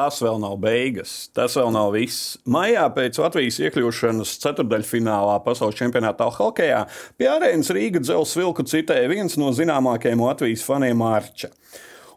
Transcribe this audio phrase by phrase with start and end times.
[0.00, 2.38] Tas vēl nav beigas, tas vēl nav viss.
[2.48, 6.86] Maijā pēc Latvijas iekļūšanas ceturdaļfinālā pasaules čempionātā hokeja
[7.20, 11.50] pie arēnas Rīga dzelzs vilku citēja viens no zināmākajiem Latvijas faniem Arča.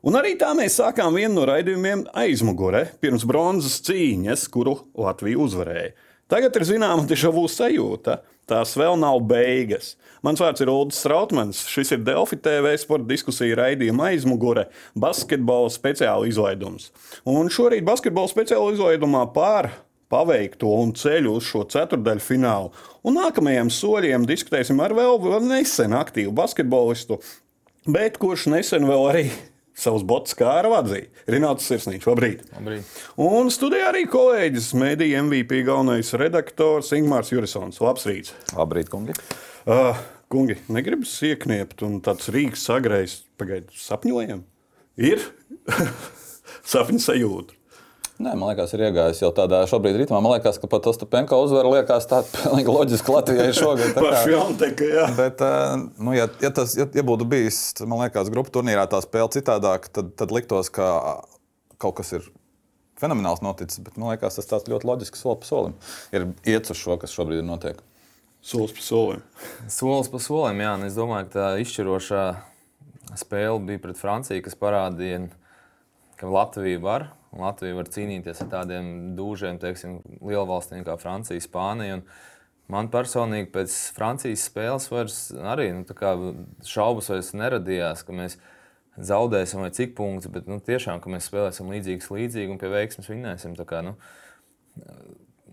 [0.08, 5.92] Un arī tā mēs sākām vienu no raidījumiem aizmugurē, pirms bronzas cīņas, kuru Latvija uzvarēja.
[6.32, 8.22] Tagad ir zināma dežavu sajūta.
[8.50, 9.94] Tās vēl nav beigas.
[10.24, 11.62] Mans vārds ir Ulrichs Strautmans.
[11.72, 14.68] Šis ir Delfi TV sporta diskusija raidījuma aizmugure-
[15.06, 16.92] basketbola speciāla izlaidums.
[17.26, 19.72] Un šorīt basketbola speciāla izlaidumā pār
[20.12, 22.72] paveikto un ceļu uz šo ceturdaļu finālu.
[23.04, 27.20] Un nākamajiem soļiem diskutēsim ar vēl, nesen aktīvu basketbolistu,
[27.88, 29.32] bet kurš nesen vēl arī
[29.78, 31.10] savus botus kā ar vadzīju.
[31.34, 32.44] Rināts Sirsniņš, labrīt.
[32.56, 32.98] labrīt.
[33.22, 37.82] Un studijā arī kolēģis, mediju MVP galvenais redaktors Ingmārs Jurisons.
[37.84, 38.36] Labs rīts!
[38.58, 39.16] Labrīt, kungi!
[39.64, 39.98] Uh,
[40.34, 44.46] kungi, negribas iekniept un tāds rīks sagrējis, pagaidu, sapņojam?
[45.02, 45.24] Ir
[46.74, 47.63] sapņu sajūta.
[48.22, 50.20] Nē, man liekas, ir iegājis jau tādā šobrīd ritmā.
[50.22, 53.96] Man liekas, ka pat Ostapenko uzvara liekas tāda pilnīgi loģiska Latvijai šogad.
[53.98, 55.08] Par Fjonteka, jā.
[55.18, 55.42] Bet,
[55.98, 59.90] nu, ja, ja, tas, ja, ja būtu bijis, man liekas, grupu turnīrā tā spēle citādāk,
[59.96, 60.86] tad, tad liktos, ka
[61.82, 62.30] kaut kas ir
[63.02, 63.82] fenomenāls noticis.
[63.84, 65.74] Bet man liekas, tas tāds ļoti loģisks solis pa solim.
[66.14, 67.82] Ir iet uz šo, kas šobrīd ir notiek.
[68.46, 69.26] Solis pa solim.
[69.80, 70.76] Solis pa solim, jā.
[70.86, 72.24] Es domāju, ka tā izšķirošā
[73.20, 75.26] spēle bija pret Franciju, kas parādīja,
[76.20, 77.10] ka Latvija var.
[77.34, 82.04] Un Latvija var cīnīties ar tādiem dūžiem, teiksim, lielvalstīm kā Francija, Spānija.
[82.72, 85.18] Man personīgi pēc Francijas spēles vairs
[85.54, 85.86] arī nu,
[86.68, 88.38] šaubas vairs neradījās, ka mēs
[88.98, 93.10] zaudēsim vai cik punktus, bet nu, tiešām, ka mēs spēlēsim līdzīgus līdzīgi un pie veiksmes
[93.10, 93.58] vinnēsim.
[93.68, 93.98] Kā, nu,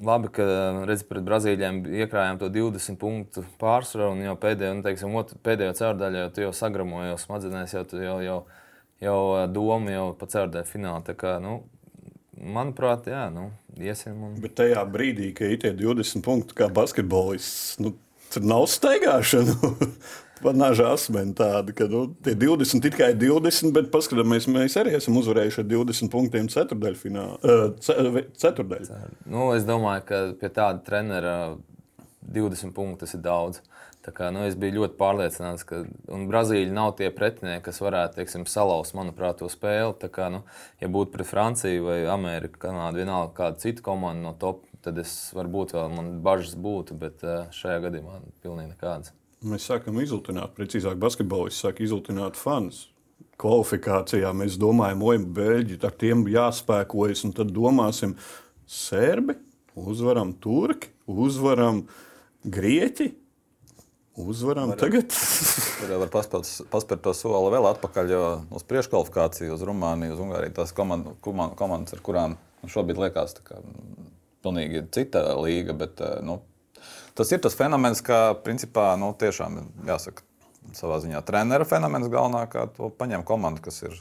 [0.01, 0.45] Labi, ka
[0.89, 5.75] redz, pret Brazīlijiem iekrājām to 20 punktu pārsvaru, un jau pēdējo, nu, teiksim, otru, pēdējo
[5.77, 8.39] ceturdaļu jau, jau sagramoju, jau smadzenēs, jau, jau, jau,
[9.01, 9.21] jau
[9.53, 11.05] doma jau pa ceturdaļu finālu.
[11.07, 11.61] Tā kā, nu,
[12.41, 13.51] manuprāt, jā, nu,
[13.81, 14.17] iesim.
[14.29, 14.39] Un...
[14.43, 17.95] Bet tajā brīdī, kad ir tie 20 punkti, kā basketbolists, nu,
[18.33, 19.57] tur nav staigāšana.
[20.41, 25.61] Panāža asmeni tāda, ka nu, tie 20 tikai 20, bet paskatāmies, mēs arī esam uzvarējuši
[25.61, 27.35] ar 20 punktiem ceturdaļfinālā.
[27.45, 28.89] Uh, ceturdaļ.
[29.29, 31.35] Nu, es domāju, ka pie tāda trenera
[32.25, 33.61] 20 punkti tas ir daudz.
[34.01, 38.47] Tā kā, nu, es biju ļoti pārliecināts, ka Brazīlija nav tie pretinieki, kas varētu teiksim,
[38.49, 39.93] salauzt, manuprāt, to spēli.
[40.01, 40.41] Tā kā, nu,
[40.81, 45.13] ja būtu pret Franciju vai Ameriku, Kanādu, vienalga kāda cita komanda no top, tad es
[45.37, 47.21] varbūt vēl man bažas būtu, bet
[47.57, 49.13] šajā gadījumā pilnīgi nekādas.
[49.45, 52.87] Mēs sākam izlutināt, precīzāk, basketbolists sāk izlutināt fanus.
[53.41, 58.17] Kvalifikācijā mēs domājam, oi, beļģi, ar tiem jāspēkojas, un tad domāsim,
[58.69, 59.37] serbi,
[59.81, 61.87] uzvaram turki, uzvaram
[62.45, 63.15] grieķi,
[64.29, 65.15] uzvaram var, tagad.
[65.81, 68.23] Tur var paspērt, to soli vēl atpakaļ, jo
[68.57, 72.39] uz priekškvalifikāciju, uz Rumāniju, uz Ungāriju tās komand, komandas, ar kurām
[72.69, 73.61] šobrīd liekas, ka
[74.45, 76.41] pilnīgi cita līga, bet nu,
[77.19, 80.27] tas ir tas fenomens, ka principā nu, tiešām jāsaka.
[80.77, 83.95] Savā ziņā treniņa fenomens galvenā, kā to paņem komanda, kas ir,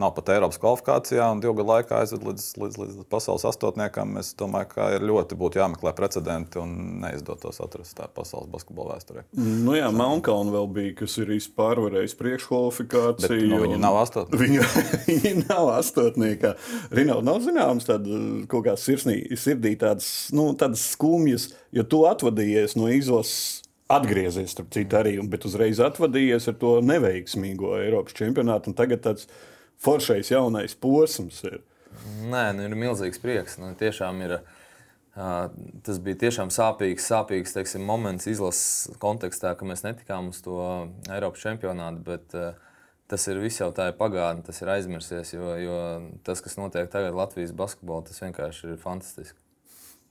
[0.00, 4.18] nav pat Eiropas kvalifikācijā un divu gadu laikā aizved līdz, līdz, līdz pasaules astotniekam.
[4.20, 9.24] Es domāju, ka ir ļoti būtu jāmeklē precedenti un neizdotos atrast tā pasaules basketbola vēsturē.
[9.38, 13.30] Nu jā, Melnkalna vēl bija, kas ir pārvarējis priekškvalifikāciju.
[13.30, 14.40] Bet, nu, viņi nav astotnieki.
[14.50, 16.52] Viņi, viņi nav astotnieki.
[16.94, 18.06] Rinaldi nav zināms, tad
[18.50, 24.70] kaut kā sirsnī, sirdī tādas, nu, tādas skumjas, jo tu atvadījies no izlases atgriezies, starp
[24.74, 28.74] citu, arī, bet uzreiz atvadījies ar to neveiksmīgo Eiropas čempionātu.
[28.78, 29.26] Tagad tāds
[29.82, 31.60] foršais jaunais posms ir.
[32.30, 33.58] Nē, nu, ir milzīgs prieks.
[33.60, 34.40] Nu, tiešām ir.
[35.20, 35.50] Uh,
[35.84, 40.60] tas bija tiešām sāpīgs, sāpīgs teiksim, moments izlases kontekstā, ka mēs netikām uz to
[41.10, 42.04] Eiropas čempionātu.
[42.06, 42.54] Bet, uh,
[43.10, 45.34] tas ir viss jau tā ir pagātne, tas ir aizmirsies.
[45.34, 45.78] Jo, jo
[46.24, 49.49] tas, kas notiek tagad Latvijas basketbolā, tas vienkārši ir fantastiski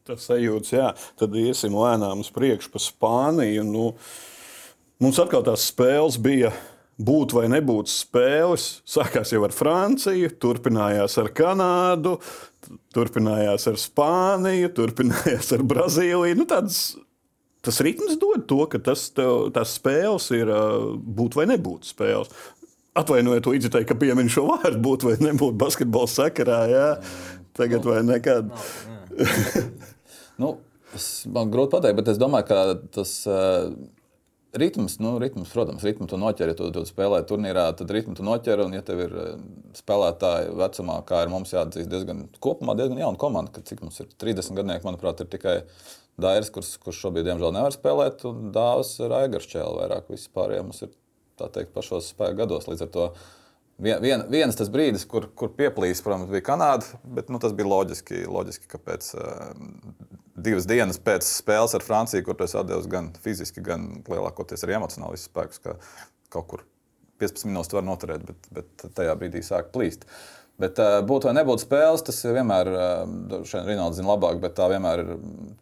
[0.10, 0.90] tas sajūts, jā,
[1.20, 3.66] tad iesim lēnām uz priekšu pa Spāniju.
[3.68, 3.86] Nu,
[5.04, 6.54] mums atkal tās spēles bija.
[7.00, 12.18] Būt vai nebūt spēles, sākās jau ar Franciju, turpinājās ar Kanādu,
[12.92, 16.36] turpinājās ar Spāniju, turpinājās ar Brazīliju.
[16.42, 16.82] Nu, tāds,
[17.64, 20.52] tas ritms dod to, ka tas, tev, tās spēles ir
[21.00, 22.36] būt vai nebūt spēles.
[23.00, 26.60] Atvainojiet, to izdevību, ka pieminu šo vārdu, būt vai nebūt basketbola sakarā.
[26.68, 26.90] Jā.
[27.56, 28.52] Tagad vai nekad.
[30.40, 30.56] Nu,
[31.36, 32.60] man grūti pateikt, bet es domāju, ka
[32.96, 33.70] tas uh,
[34.54, 38.26] ritms, nu, ritms, protams, ritmu tu noķer, ja tu, tu spēlē turnīrā, tad ritmu tu
[38.26, 38.64] noķer.
[38.66, 39.32] Un, ja tev ir eh,
[39.78, 44.10] spēlētāji vecumā, kā ir mums jāatzīst, diezgan kopumā diezgan jauna komanda, ka cik mums ir
[44.22, 45.60] 30 gadnieki, manuprāt, ir tikai
[46.20, 50.10] Dairis, kurš, kurš šobrīd, diemžēl, nevar spēlēt, un Dāvis ir Aigars Čēlis vairāk.
[50.12, 50.96] Vispār ja mums ir
[51.40, 52.68] tā teikt pašos spēku gados.
[52.68, 53.06] Līdz ar to
[53.80, 57.70] Vien, vien, viens tas brīdis, kur, kur pieplīs, protams, bija Kanāda, bet nu, tas bija
[57.72, 59.54] loģiski, loģiski ka pēc uh,
[60.36, 65.16] divas dienas pēc spēles ar Franciju, kur tas atdevis gan fiziski, gan lielākoties arī emocionāli
[65.16, 65.78] visus spēkus, ka
[66.34, 66.66] kaut kur
[67.24, 70.06] 15 minūtes var noturēt, bet, bet tajā brīdī sāk plīst.
[70.60, 74.66] Bet uh, būtu vai nebūtu spēles, tas vienmēr, uh, šeit Rinalds zina labāk, bet tā
[74.68, 75.12] vienmēr ir,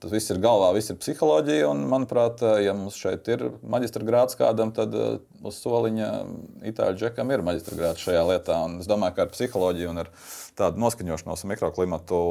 [0.01, 1.67] tas viss ir galvā, viss ir psiholoģija.
[1.69, 6.09] Un, manuprāt, uh, ja mums šeit ir maģistra grāts kādam, tad uh, uz soliņa
[6.71, 8.57] itāļu džekam ir maģistra grāts šajā lietā.
[8.65, 10.11] Un es domāju, ka ar psiholoģiju un ar
[10.57, 12.23] tādu noskaņošanos un mikroklimatu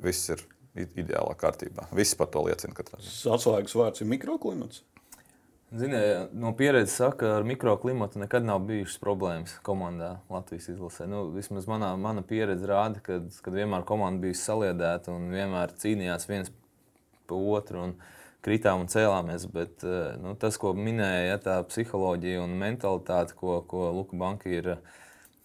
[0.00, 0.46] viss ir
[0.80, 1.90] ideālā kārtībā.
[1.96, 2.72] Viss par to liecina.
[2.96, 4.84] Atslēgas vārds ir mikroklimats.
[5.70, 11.06] Ziniet, no pieredzes saka, ar mikroklimatu nekad nav bijušas problēmas komandā Latvijas izlasē.
[11.06, 16.26] Nu, vismaz manā, mana pieredze rāda, ka kad vienmēr komanda bija saliedēta un vienmēr cīnījās
[16.30, 16.50] viens
[17.30, 17.90] pa otru.
[17.90, 18.00] Un,
[18.40, 23.58] Kritām un cēlāmies, bet eh, nu, tas, ko minēja, ja, tā psiholoģija un mentalitāte, ko,
[23.68, 24.94] ko Luka Banka ir uh,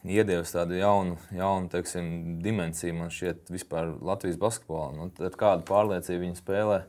[0.05, 2.09] iedevis tādu jaunu, jaunu teiksim,
[2.45, 4.91] dimensiju man šķiet vispār Latvijas basketbolā.
[4.95, 6.81] Nu, kādu pārliecību viņi spēlē.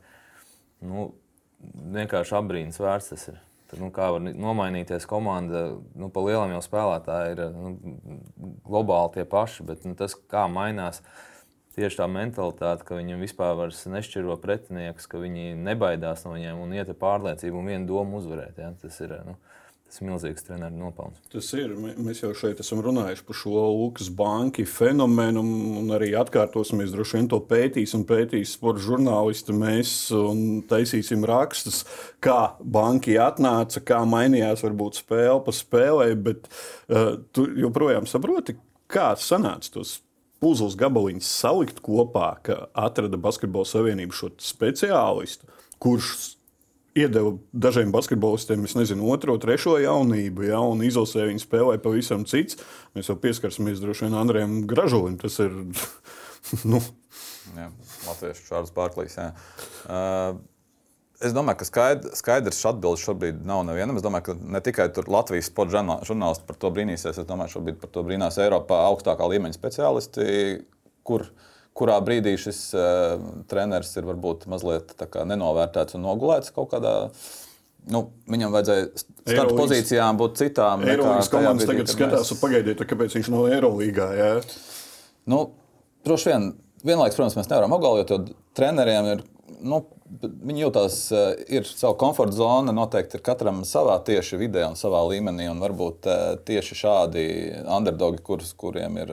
[0.86, 1.08] Nu,
[1.96, 3.42] vienkārši apbrīns vērts tas ir.
[3.66, 5.64] Tad, nu, kā var nomainīties komanda,
[5.98, 7.72] nu, pa lielam jau spēlētāji ir nu,
[8.66, 11.02] globāli tie paši, bet nu, tas, kā mainās
[11.74, 16.92] tieši tā mentalitāte, ka viņiem vispār nešķiro pretinieks, ka viņi nebaidās no viņiem un iet
[16.92, 18.62] ar pārliecību un vienu domu uzvarēt.
[18.62, 18.70] Ja?
[18.80, 19.18] Tas ir.
[19.26, 19.36] Nu,
[19.86, 21.20] Tas ir milzīgs treneru nopelns.
[21.30, 21.70] Tas ir.
[21.78, 25.44] Mēs jau šeit esam runājuši par šo Lukas banku fenomenu,
[25.80, 26.90] un arī atkārtosimies.
[26.92, 29.54] Droši vien to pētīs un pētīs sporta žurnālisti.
[29.56, 29.94] Mēs
[30.68, 31.84] taisīsim rakstus,
[32.20, 36.10] kā banki atnāca, kā mainījās varbūt spēle pa spēlē.
[36.28, 38.58] Bet uh, tu joprojām saproti,
[38.90, 40.00] kā sanāca tos
[40.42, 45.48] puzles gabaliņus salikt kopā, ka atrada Basketbola Savienību šo speciālistu,
[45.82, 46.35] kurš
[46.96, 52.58] iedeva dažiem basketbolistiem, es nezinu, otro, trešo jaunību, ja, un izlasē viņi spēlēja pavisam cits.
[52.96, 55.18] Mēs jau pieskarsimies droši vien Andrejam Gražulim.
[55.20, 55.54] Tas ir.
[56.72, 56.82] nu.
[57.56, 57.70] Jā,
[58.08, 59.18] Latviešu Čārlis Pārklīs.
[59.86, 60.36] Uh,
[61.16, 63.96] Es domāju, ka skaidrs, skaidrs atbildes šobrīd nav nevienam.
[63.96, 67.78] Es domāju, ka ne tikai Latvijas sporta žurnālisti par to brīnīsies, es domāju, ka šobrīd
[67.80, 70.26] par to brīnās Eiropā augstākā līmeņa speciālisti,
[71.08, 73.16] kur uh, kurā brīdī šis uh,
[73.50, 76.94] treneris ir varbūt mazliet nenovērtēts un nogulēts kaut kādā.
[77.92, 80.82] Nu, viņam vajadzēja starta pozīcijām būt citām.
[80.88, 82.40] Eirolandes komandas tagad skatās, mēs...
[82.40, 84.08] pagaidiet, kāpēc viņš nav Eirolīgā.
[84.18, 84.30] Jā?
[85.30, 85.42] Nu,
[86.06, 86.48] droši vien,
[86.82, 89.22] vienlaikus, protams, mēs nevaram apgalvot, jo treneriem ir.
[89.62, 89.84] Nu,
[90.22, 92.72] Viņi jūtas, eh, ir sava komforta zona.
[92.74, 95.48] Noteikti ir katram savā tieši vidē un savā līmenī.
[95.50, 97.24] Un varbūt eh, tieši šādi
[97.64, 99.10] underdogi, kurus, kuriem ir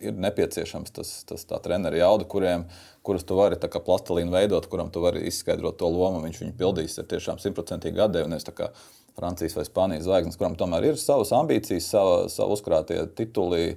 [0.00, 2.64] ir nepieciešams tas, tas treneru jauda, kuriem,
[3.06, 6.22] kurus tu vari plastelīnu veidot, kuram tu vari izskaidrot to lomu.
[6.24, 8.30] Viņš viņu pildīs ar tiešām simtprocentīgi atdevi.
[8.32, 8.70] Nevis kā
[9.18, 13.74] Francijas vai Spānijas zvaigznes, kuram tomēr ir savas ambīcijas, sava, savu uzkrātie tituli.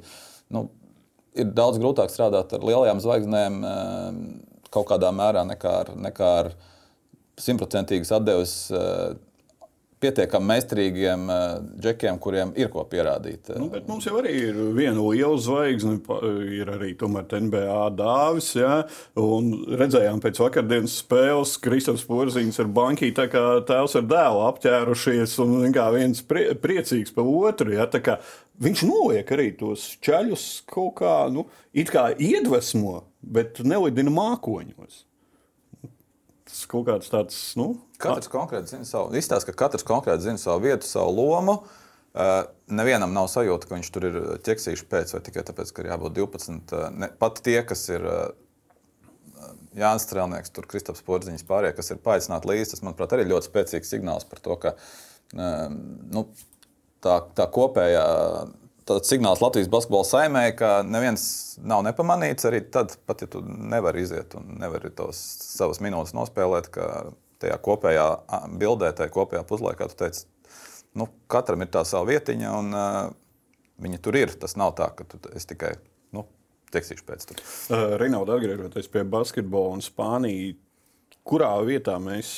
[0.54, 0.68] Nu,
[1.36, 4.22] ir daudz grūtāk strādāt ar lielajām zvaigznēm eh,
[4.74, 6.52] kaut kādā mērā nekā ar, nekā ar
[7.42, 9.16] simtprocentīgas atdeves eh,
[10.04, 11.44] pietiekami meistarīgiem uh,
[11.82, 13.54] džekiem, kuriem ir ko pierādīt.
[13.60, 15.98] Nu, mums jau arī ir viena liela zvaigzne,
[16.54, 18.52] ir arī NBA dāvis.
[18.60, 18.84] Ja?
[19.84, 25.74] Redzējām pēc vakardienas spēles, Kristofers Porziņš ar banķī, tā kā tēvs ar dēlu apķērušies un
[25.76, 27.74] kā viens prie, priecīgs par otru.
[27.78, 27.88] Ja?
[28.64, 31.48] Viņš noliek arī tos ceļus kaut kā, nu,
[31.90, 35.04] kā iedvesmo, bet nelidina mākoņos.
[36.54, 37.38] Tas kaut kāds tāds.
[37.58, 39.16] Nu, Katrs konkrēti zina savu.
[39.18, 41.58] Izstāsta, ka katrs konkrēti zina savu vietu, savu lomu.
[42.14, 45.90] Uh, nevienam nav sajūta, ka viņš tur ir ķeksījuši pēc, vai tikai tāpēc, ka ir
[45.90, 46.76] jābūt 12.
[46.78, 48.28] Uh, ne, pat tie, kas ir uh,
[49.74, 53.90] Jānis Strēlnieks, tur Kristaps Porziņš, pārējie, kas ir paaicināti līdzi, tas, manuprāt, arī ļoti spēcīgs
[53.96, 54.76] signāls par to, ka
[55.34, 56.28] nu,
[57.02, 58.04] tā, tā kopējā
[58.88, 61.24] tāds signāls Latvijas basketbola saimē, ka neviens
[61.64, 62.48] nav nepamanīts.
[62.50, 66.90] Arī tad, pat ja tu nevari iziet un nevari tos savas minūtes nospēlēt, ka
[67.44, 68.08] tajā kopējā
[68.60, 70.26] bildē, tajā kopējā puzlē, kā tu teici,
[71.00, 73.00] nu, katram ir tā sava vietiņa, un uh,
[73.84, 74.36] viņi tur ir.
[74.40, 75.76] Tas nav tā, ka tu tikai
[76.16, 76.28] nu,
[76.76, 77.42] tekstīšu pēc tam.
[77.44, 80.60] Uh, Rinaldi, atgriežoties pie basketbola un Spānijas,
[81.24, 82.30] kurā vietā mēs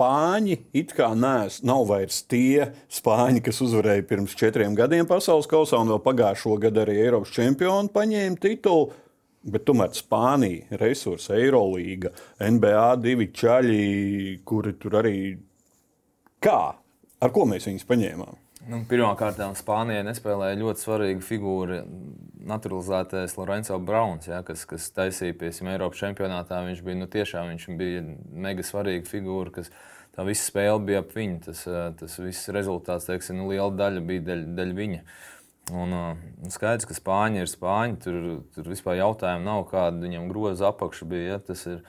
[0.00, 5.76] spāņi it kā nes, nav vairs tie spāņi, kas uzvarēja pirms četriem gadiem pasaules kausā
[5.76, 8.94] un vēl pagājušo gadu arī Eiropas čempionu paņēma titulu.
[9.40, 12.12] Bet tomēr Spānija, resursi, Eirolanda,
[12.44, 15.16] NBA divi čaļi, kuri tur arī.
[16.44, 16.60] Kā?
[17.20, 18.39] Ar ko mēs viņus paņēmām?
[18.68, 21.78] Nu, Pirmkārt, Spānijai nespēlēja ļoti svarīga figūra,
[22.50, 26.58] naturalizētais Lorenzo Browns, ja, kas, kas taisīja pie Eiropas čempionātā.
[26.66, 28.02] Viņš bija nu, tiešām viņš bija
[28.36, 29.72] mega svarīga figūra, kas
[30.16, 31.40] tā visa spēle bija ap viņu.
[31.48, 31.64] Tas,
[32.02, 35.02] tas viss rezultāts, teiksim, nu, liela daļa bija daļa, daļa viņa.
[35.70, 37.98] Un, uh, skaidrs, ka spāņi ir spāņi.
[38.04, 41.34] Tur, tur vispār jautājumu nav, kāda viņam groza apakša bija.
[41.34, 41.42] Ja?
[41.48, 41.82] Tas, ir,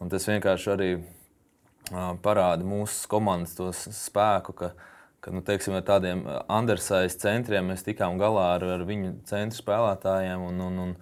[0.00, 4.56] tas vienkārši arī uh, parāda mūsu komandas spēku.
[4.56, 4.76] Ka,
[5.26, 10.48] ka nu, teiksim, ar tādiem undersized centriem mēs tikām galā ar, ar viņu centru spēlētājiem.
[10.52, 10.98] Un, un, un,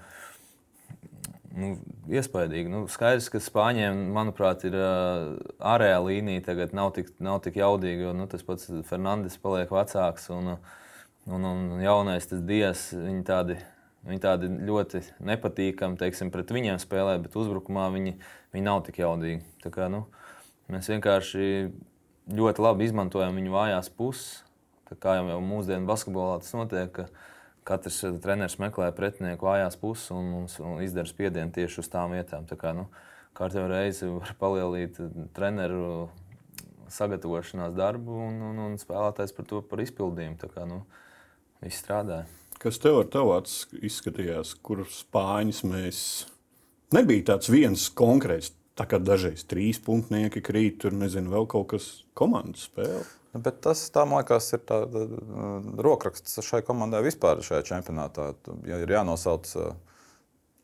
[1.55, 1.69] Nu,
[2.11, 2.67] iespaidīgi.
[2.67, 8.09] Nu, skaidrs, ka Spāņiem, manuprāt, ir uh, ārējā līnija tagad nav tik, nav tik jaudīga,
[8.09, 10.27] jo nu, tas pats Fernandes paliek vecāks.
[10.35, 10.57] Un,
[11.25, 13.55] Un, un jaunais tas dievs, viņi tādi,
[14.05, 18.13] viņi tādi ļoti nepatīkami teiksim, pret viņiem spēlē, bet uzbrukumā viņi,
[18.53, 19.41] viņi nav tik jaudīgi.
[19.65, 20.03] Tā kā, nu,
[20.69, 21.47] mēs vienkārši
[22.31, 24.43] ļoti labi izmantojam viņu vājās puses.
[24.89, 27.07] Tā kā jau mūsdienu basketbolā tas notiek, ka
[27.65, 32.47] katrs treneris meklē pretinieku vājās puses un, un, un izdara spiedienu tieši uz tām vietām.
[32.49, 32.89] Tā kā, nu,
[33.35, 35.01] Kārtībā reizi var palielināt
[35.35, 36.09] treneru
[36.93, 40.39] sagatavošanās darbu, un, un, un spēlētājs par to par izpildījumu.
[40.39, 40.85] Tā kā, nu,
[41.65, 42.29] viss strādāja.
[42.63, 43.09] Kas tev ar
[43.41, 45.99] acu izskatījās, kur spāņus mēs
[46.95, 48.53] nebija tāds viens konkrēts.
[48.75, 53.05] Tā kā dažreiz trīs punktnieki krīt, tur nezinu, vēl kaut kas komandas spēlē.
[53.35, 54.81] Bet tas, tā, man liekas, ir tā,
[55.83, 58.33] rokraksts šai komandai vispār šajā čempionātā.
[58.67, 59.73] Ja ir jānosauc uh,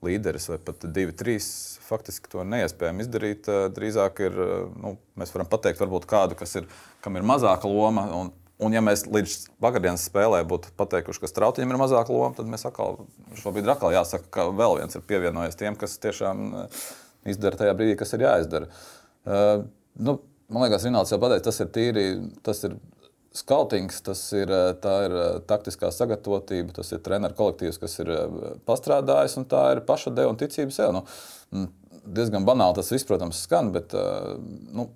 [0.07, 1.49] līderis vai pat divi, trīs,
[1.87, 3.51] faktiski to neiespējami izdarīt.
[3.51, 6.71] Uh, drīzāk ir, uh, nu, mēs varam pateikt, varbūt kādu, kas ir,
[7.03, 8.07] kam ir mazāka loma.
[8.21, 12.49] Un, Un, ja mēs līdz vakardienas spēlē būtu pateikuši, ka strautiņam ir mazāka loma, tad
[12.51, 12.99] mēs atkal,
[13.41, 16.83] šobrīd atkal jāsaka, ka vēl viens ir pievienojies tiem, kas tiešām eh,
[17.29, 18.71] izdara tajā brīdī, kas ir jāizdara.
[19.27, 19.67] Uh,
[20.01, 20.17] nu,
[20.49, 22.07] man liekas, Rināls jau pateica, tas ir tīri,
[22.47, 22.79] tas ir
[23.37, 25.13] skautings, tas ir, eh, ir
[25.47, 28.09] taktiskā sagatavotība, tas ir treneru kolektīvs, kas ir
[28.67, 30.97] pastrādājis, un tā ir paša deva un ticība sev.
[30.97, 31.69] Nu,
[32.03, 33.95] diezgan banāli tas viss, protams, skan, bet
[34.75, 34.91] nu,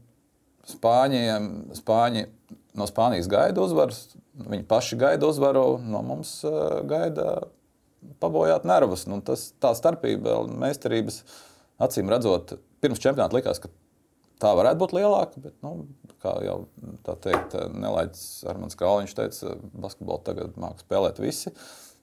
[0.65, 2.23] Spāņiem, Spāņi
[2.75, 6.39] no Spānijas gaida uzvaras, viņi paši gaida uzvaru, no mums
[6.89, 7.43] gaida
[8.21, 9.05] pabojāt nervus.
[9.11, 11.21] Nu, tas, tā starpība, meistarības,
[11.85, 13.71] acīm redzot, pirms čempionāta likās, ka
[14.43, 15.41] tā varētu būt lielāka.
[15.45, 15.87] Bet, nu,
[16.25, 16.59] kā jau
[17.07, 21.55] tā teikt, nelaids Armāns Kalniņš teica, basketbolu tagad mākslinieki spēlēt visi.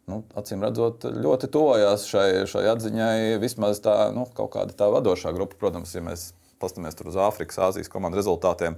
[0.10, 5.32] Nu, acīm redzot, ļoti tuvojās šai, šai atziņai vismaz tā, nu, kaut kāda tā vadošā
[5.36, 5.60] grupa.
[5.62, 8.78] Protams, ja mēs paskatāmies uz Āfrikas, Āzijas komandu rezultātiem,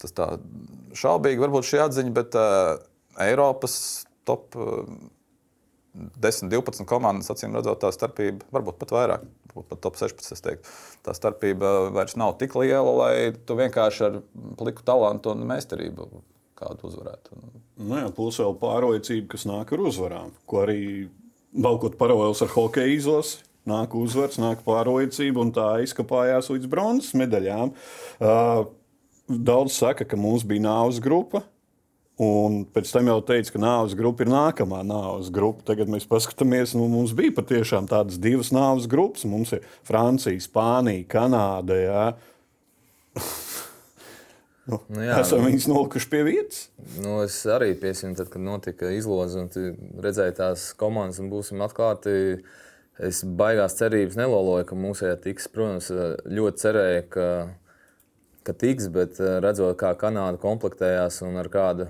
[0.00, 0.28] tas tā
[0.98, 2.74] šaubīgi varbūt šī atziņa, bet uh,
[3.22, 3.76] Eiropas
[4.28, 4.84] top uh,
[5.94, 10.70] 10, 12 komandas, acīm redzot, tā starpība varbūt pat vairāk, pat top 16.
[11.06, 13.14] Tā starpība vairs nav tik liela, lai
[13.46, 14.20] tu vienkārši ar
[14.58, 16.08] pliku talantu un meistarību
[16.58, 17.40] kādu uzvarētu.
[17.84, 20.80] Nu jā, plus vēl pārliecība, kas nāk ar uzvarām, ko arī
[21.54, 27.72] valkot paralēlus ar hokeja izlasi nāk uzvars, nāk pārliecība, un tā izkapājās līdz bronzas medaļām.
[28.20, 28.66] Uh,
[29.28, 31.44] daudz saka, ka mums bija nāves grupa.
[32.22, 35.64] Un pēc tam jau teica, ka nāves grupa ir nākamā nāves grupa.
[35.72, 39.26] Tagad mēs paskatāmies, nu, mums bija patiešām tādas divas nāves grupas.
[39.26, 41.80] Mums ir Francija, Spānija, Kanāda.
[41.82, 42.06] Jā.
[44.64, 46.60] Nu, nu, jā, esam nu, viņus nolikuši pie vietas.
[46.96, 49.50] Nu, es arī piesinu, tad, kad notika izloze un
[50.00, 52.14] redzēju tās komandas, un būsim atklāti.
[52.96, 55.50] Es baigās cerības neloloju, ka mūsējā tiks.
[55.52, 55.90] Protams,
[56.24, 57.26] ļoti cerēju, ka,
[58.44, 61.88] ka tiks, bet eh, redzot, kā Kanāda komplektējās un ar, kādu,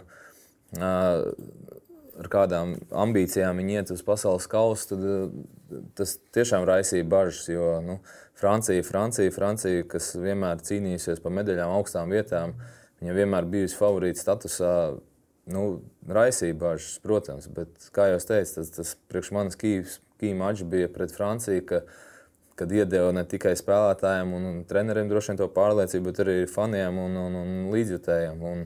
[0.81, 7.49] ar kādām ambīcijām viņi iet uz pasaules kausa, tad eh, tas tiešām raisīja bažas.
[7.51, 7.99] Jo nu,
[8.39, 12.57] Francija, Francija, Francija, kas vienmēr cīnījusies par medaļām augstām vietām,
[13.03, 14.77] viņa vienmēr bijusi favorīta statusā.
[15.45, 20.65] Nu, raisīja bažas, protams, bet, kā jau teicu, tas, tas priekš manis Kīvs key mačs
[20.65, 21.65] bija pret Franciju,
[22.59, 26.99] kad iedeva ne tikai spēlētājiem un, un treneriem droši vien to pārliecību, bet arī faniem
[27.03, 28.43] un, un, un līdzjutējiem.
[28.51, 28.65] Un,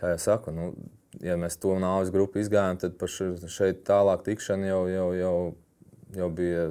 [0.00, 0.70] kā jau saku, nu,
[1.24, 3.00] ja mēs to nāves grupu izgājām, tad
[3.50, 5.34] šeit tālāk tikšanu jau, jau, jau,
[6.16, 6.70] jau bija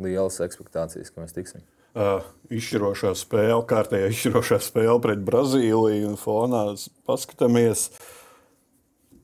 [0.00, 1.64] lielas expectācijas, ka mēs tiksim.
[1.94, 6.64] Uh, izšķirošā spēle, kārtējā izšķirošā spēle pret Brazīliju un fonā
[7.06, 7.86] paskatāmies.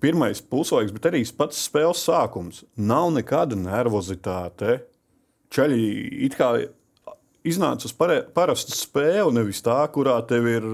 [0.01, 2.63] Pirmais puslaiks, bet arī pats spēles sākums.
[2.79, 4.79] Nav nekāda nervozitāte.
[5.51, 5.81] Čaļi
[6.27, 6.53] it kā
[7.47, 10.69] iznāca uz parastu spēli, nevis tā, kurā tev ir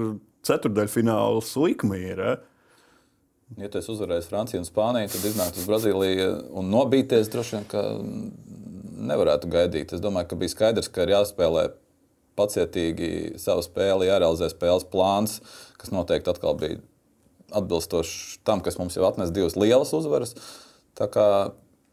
[0.46, 2.00] ceturdaļfināls likme.
[2.12, 2.36] Ir, eh?
[3.60, 7.66] Ja tu uzvarēsi Franciju un Spāniju, tad iznākt uz Brazīliju un nobīties droši vien,
[9.06, 9.94] nevarētu gaidīt.
[9.94, 11.68] Es domāju, ka bija skaidrs, ka ir jāspēlē
[12.36, 15.38] pacietīgi savu spēli, jārealizē spēles plāns,
[15.80, 16.80] kas noteikti atkal bija
[17.56, 20.34] atbilstoši tam, kas mums jau atnes divas lielas uzvaras.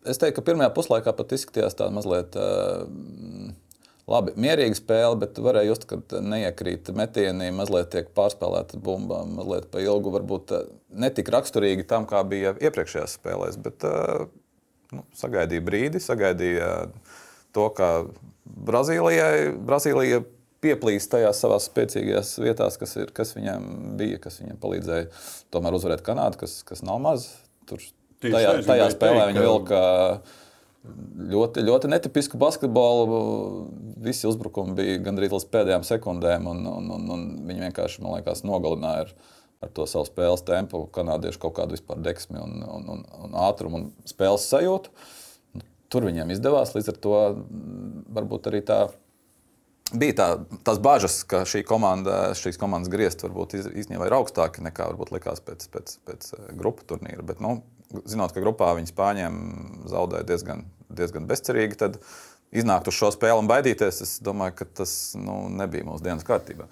[0.09, 2.87] Es teiktu, ka pirmajā puslaikā pat izskatījās tā mazliet uh,
[4.03, 9.79] Labi, mierīga spēle, bet varēja just, ka neiekrīt metienī, mazliet tiek pārspēlēta bumba, mazliet pa
[9.79, 10.11] ilgu.
[10.17, 10.65] Varbūt eh,
[10.99, 14.25] ne tik raksturīgi tam, kā bija iepriekšējās spēlēs, bet uh,
[14.91, 16.69] nu, sagaidīja brīdi, sagaidīja
[17.55, 17.93] to, ka
[18.43, 20.19] Brazīlijai, Brazīlija
[20.63, 25.09] pieplīst tajās savās spēcīgajās vietās, kas, ir, kas viņam bija, kas viņam palīdzēja
[25.55, 27.29] tomēr uzvarēt Kanādu, kas, kas nav maz.
[27.71, 27.79] Tur,
[28.23, 29.83] tajā, tajā spēlē viņi vilka.
[29.83, 30.41] Ka
[30.83, 33.19] ļoti, ļoti netipisku basketbolu.
[34.03, 38.43] Visi uzbrukumi bija gandrīz līdz pēdējām sekundēm, un, un, un, un viņi vienkārši, man liekas,
[38.47, 39.13] nogalināja ar,
[39.63, 43.79] ar to savu spēles tempu, kanādiešu kaut kādu vispār deksmi un, un, un, un ātrumu
[43.79, 44.91] un spēles sajūtu.
[45.93, 47.15] Tur viņiem izdevās, līdz ar to
[48.17, 48.81] varbūt arī tā.
[49.93, 50.27] Bija tā,
[50.65, 55.43] tās bažas, ka šī komanda, šīs komandas griezti varbūt īstenībā ir augstāki nekā varbūt likās
[55.45, 57.21] pēc, pēc, pēc eh, grupu turnīra.
[57.27, 57.59] Bet, nu,
[58.09, 59.39] zinot, ka grupā viņi spāņiem
[59.91, 61.99] zaudēja diezgan, diezgan bezcerīgi, tad
[62.53, 66.69] iznākt uz šo spēli un baidīties, es domāju, ka tas nu, nebija mūsu dienas kārtībā.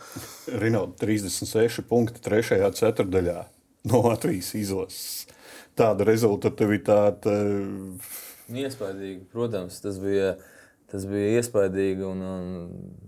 [0.62, 3.38] Rinaldi 36 punkti trešajā ceturdaļā
[3.92, 5.28] no Latvijas izlases.
[5.78, 7.36] Tāda rezultātivitāte.
[8.52, 10.36] Iespaidīgi, protams, tas bija.
[10.92, 12.48] Tas bija iespaidīgi, un, un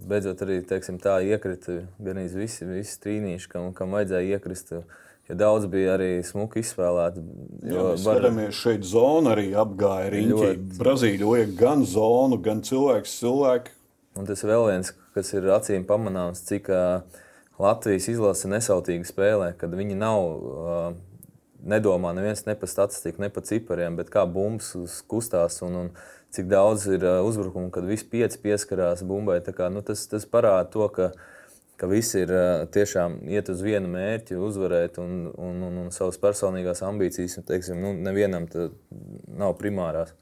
[0.08, 4.72] beidzot arī teiksim, tā iekrita gan visi, visi trīnīši, kam, kam vajadzēja iekrist.
[4.78, 7.22] Uh, Ja daudz bija arī smuki izspēlēti.
[7.64, 8.18] Jā, mēs var...
[8.20, 10.50] skatāmies, šeit zona arī apgāja riņķī.
[10.50, 10.80] Ļoti...
[10.82, 13.72] Brazīļu vajag gan zonu, gan cilvēks, cilvēku.
[14.20, 17.24] Un tas ir vēl viens, kas ir acīm pamanāms, cik uh,
[17.64, 20.28] Latvijas izlase nesautīgi spēlē, kad viņi nav.
[20.28, 20.86] Uh,
[21.64, 25.86] Nedomā neviens ne par statistiku, ne par cipariem, bet kā bumbas kustās un, un
[26.36, 29.38] cik daudz ir uzbrukumu, kad visi pieci pieskarās bumbai.
[29.48, 31.30] Kā, nu, tas, tas parāda to, ka uh,
[31.78, 32.34] ka visi ir
[32.74, 37.40] tiešām iet uz vienu mērķi, uzvarēt un, un, un, un savas personīgās ambīcijas.
[37.48, 38.48] Teiksim, nu, nevienam
[39.28, 40.14] nav primārās.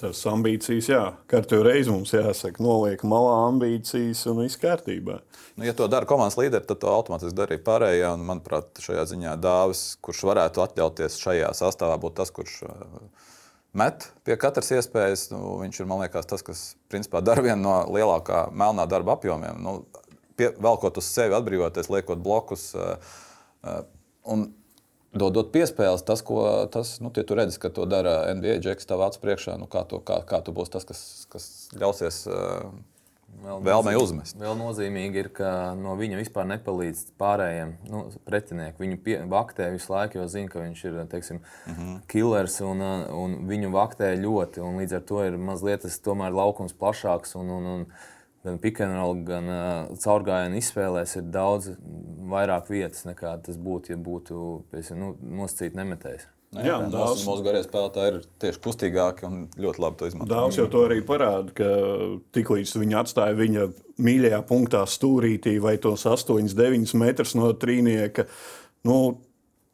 [0.00, 5.18] Tas ambīcijas, jā, katru reizi mums jāsaka, noliek malā ambīcijas un viss kārtībā.
[5.60, 8.06] Nu, ja to dara komandas līderi, tad to automātiski darīja pārējie.
[8.08, 12.62] Un, manuprāt, šajā ziņā Dāvis, kurš varētu atļauties šajā sastāvā būt tas, kurš
[13.76, 18.46] met pie katras iespējas, nu, viņš ir liekas, tas, kas principā dara vienu no lielākā
[18.56, 19.60] melnā darba apjomiem.
[19.60, 19.82] Nu,
[20.40, 22.70] pie, velkot uz sevi, atbrīvoties, liekot blokus.
[24.30, 24.48] Un
[25.16, 29.22] dodot piespēles, tas, ko tas, nu, tu redzi, ka to dara NBA džeks, tev acu
[29.24, 32.24] priekšā, nu, kā, to, kā, kā tu būsi tas, kas, kas ļausies.
[33.40, 34.34] Vēl vēlmei uzmest.
[34.40, 38.80] Vēl nozīmīgi ir, ka no viņa vispār nepalīdz pārējiem nu, pretiniekiem.
[38.82, 41.86] Viņu pie, vaktē visu laiku, jo zina, ka viņš ir teiksim, uh mhm.
[41.86, 42.00] -huh.
[42.10, 42.82] killers un,
[43.22, 44.66] un viņu vaktē ļoti.
[44.80, 47.36] Līdz ar to ir mazliet tas laukums plašāks.
[47.38, 47.86] Un, un, un,
[48.46, 51.72] gan pikantrola, gan uh, caurgājienu izspēlēs ir daudz
[52.30, 54.44] vairāk vietas nekā tas būtu, ja būtu
[54.98, 56.28] nu, nosacīti nemetējis.
[56.50, 60.30] Ne, jā, daudz mūsu garie spēlētāji ir tieši kustīgāki un ļoti labi to izmanto.
[60.32, 61.68] Daudz jau to arī parāda, ka
[62.34, 63.66] tiklīdz viņi atstāja viņa
[64.02, 68.26] mīļajā punktā stūrītī vai tos 8, 9 metrus no trīnieka,
[68.90, 68.96] nu,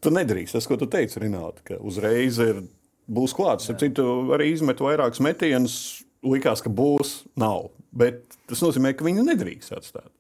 [0.04, 2.60] tu nedrīkst tas, ko tu teici, Rināt, ka uzreiz ir,
[3.08, 3.70] būs klāts.
[3.72, 4.04] Ar citu
[4.36, 5.78] arī izmet vairākus metienus,
[6.28, 7.70] likās, ka būs, nav.
[7.96, 10.10] Bet tas nozīmē, ka viņu nedrīkst atstāt.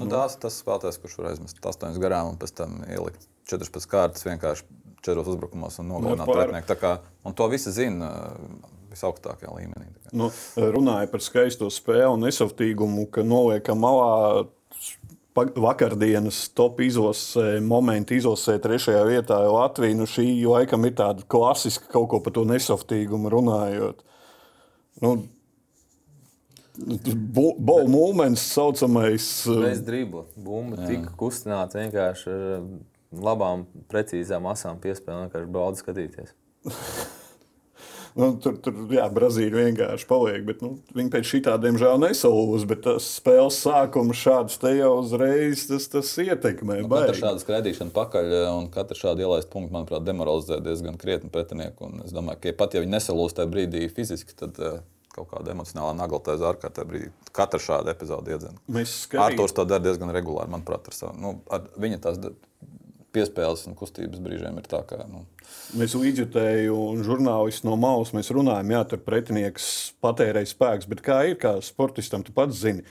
[0.00, 4.24] Nu, tās, tas spēlētājs, kurš var aizmest 8 garām un pēc tam ielikt 14 kārtas
[4.26, 4.66] vienkārši
[5.04, 6.78] 4 uzbrukumos un nogalināt nu, pretinieku.
[6.80, 6.96] Kā,
[7.28, 9.90] un to visi zina uh, visaugstākajā līmenī.
[10.16, 14.46] Nu, runāja par skaisto spēli un nesavtīgumu, ka noliekam malā
[15.34, 19.98] vakardienas top izlasē, momenti izlasē trešajā vietā Latvija.
[19.98, 24.04] Nu, šī laikam ir tāda klasiska kaut ko par to nesavtīgumu runājot.
[25.02, 25.16] Nu,
[26.74, 29.28] Bola mūmens saucamais.
[29.46, 30.24] Bez dribla.
[30.34, 32.64] Bumba tika kustināta vienkārši ar
[33.14, 36.32] labām, precīzām asām piespēlēm, vienkārši baudu skatīties.
[38.18, 40.40] nu, tur, tur jā, Brazīlija vienkārši paliek.
[40.48, 42.66] Bet, nu, viņi pēc šī tā, diemžēl, nesalūz.
[42.70, 46.80] Bet tas spēles sākums šāds te jau uzreiz tas, tas ietekmē.
[46.82, 51.86] Nu, katra šāda skraidīšana pakaļ un katra šāda ielaista punkta, manuprāt, demoralizē diezgan krietni pretinieku.
[51.86, 54.82] Un es domāju, ka ja pat ja viņi nesalūz tajā brīdī fiziski, tad uh,
[55.14, 56.72] kaut kāda emocionāla nagla zārkā.
[57.34, 58.58] Katra šāda epizode iedzen.
[58.82, 59.22] Skatī...
[59.22, 61.16] Arthurs to dara diezgan regulāri, manuprāt, ar savu.
[61.20, 62.20] Nu, ar viņa tās
[63.14, 65.04] piespēles un kustības brīžiem ir tā, ka.
[65.10, 65.24] Nu.
[65.78, 69.68] Mēs līdzjutēju un žurnālisti no malas mēs runājam, jā, tur pretinieks
[70.04, 72.84] patērē spēks, bet kā ir, kā sportistam, tu pats zini,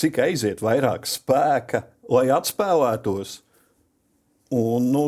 [0.00, 3.40] cik aiziet vairāk spēka, lai atspēlētos.
[4.50, 5.04] Un, nu,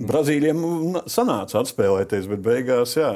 [0.00, 0.62] un Brazīlijam
[1.10, 3.10] sanāca atspēlēties, bet beigās, jā.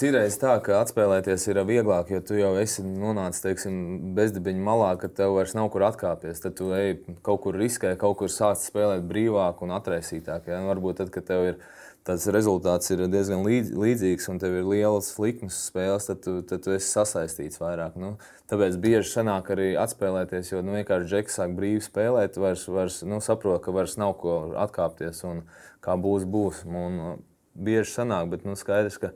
[0.00, 3.74] Citreiz tā, ka atspēlēties ir vieglāk, jo tu jau esi nonācis teiksim,
[4.16, 6.40] bezdibiņu malā, ka tev vairs nav kur atkāpties.
[6.44, 10.48] Tad tu ej kaut kur riskē, kaut kur sāc spēlēt brīvāk un atraisītāk.
[10.48, 10.62] Ja?
[10.70, 11.60] Varbūt tad, kad tev ir
[12.08, 16.64] tas rezultāts ir diezgan līdz, līdzīgs, un tev ir liels likmes spēles, tad tu, tad
[16.64, 17.98] tu esi sasaistīts vairāk.
[18.00, 18.14] Nu,
[18.50, 23.20] tāpēc bieži sanāk arī atspēlēties, jo nu, vienkārši džeks sāk brīvi spēlēt, vairs, vairs nu,
[23.24, 25.44] saprot, ka vairs nav ko atkāpties un
[25.84, 26.64] kā būs, būs.
[26.68, 27.18] Un,
[27.58, 29.12] bieži sanāk, bet nu, skaidrs, ka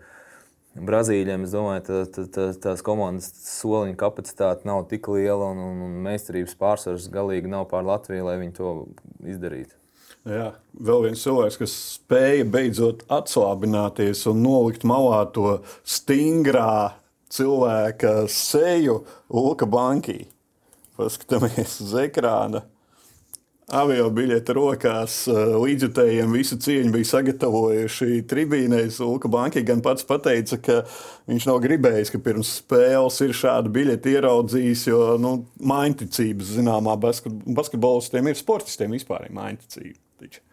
[0.73, 5.83] Brazīļiem, es domāju, tā, tā, tā, tās komandas soliņa kapacitāte nav tik liela un, un,
[5.85, 8.71] un meistarības pārsvars galīgi nav pār Latviju, lai viņi to
[9.35, 9.82] izdarītu.
[10.29, 16.95] Jā, vēl viens cilvēks, kas spēja beidzot atslābināties un nolikt malā to stingrā
[17.33, 19.01] cilvēka seju,
[19.33, 20.21] Luka Banki.
[20.95, 22.63] Paskatāmies uz ekrāna
[23.73, 25.17] avio biļete rokās.
[25.31, 29.01] Eh, līdzjutējiem visu cieņu bija sagatavojuši tribīnēs.
[29.05, 30.79] Luka Banki gan pats teica, ka
[31.31, 38.29] viņš nav gribējis, ka pirms spēles ir šāda biļete ieraudzījis, jo nu, mainticības zināmā basketbolistiem
[38.29, 39.37] ir sportistiem vispār ir
[40.23, 40.49] mainticība.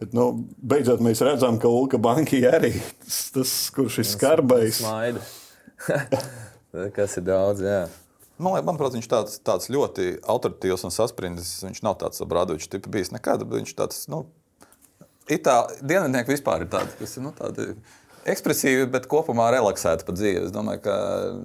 [0.00, 2.72] Bet, nu, beidzot, mēs redzam, ka Luka Banki arī
[3.04, 4.80] tas, tas kurš ir skarbais.
[6.96, 7.82] Kas ir daudz, jā.
[8.40, 11.58] Man liekas, manuprāt, viņš tāds, tāds ļoti autoritīvs un saspringts.
[11.66, 13.44] Viņš nav tāds Bradovičs tips bijis nekad.
[13.46, 14.24] Viņš tāds, nu,
[15.30, 17.68] itā, dienvidnieki vispār ir tādi, kas ir nu, tādi
[18.32, 20.46] ekspresīvi, bet kopumā relaksēti pa dzīvi.
[20.48, 20.96] Es domāju, ka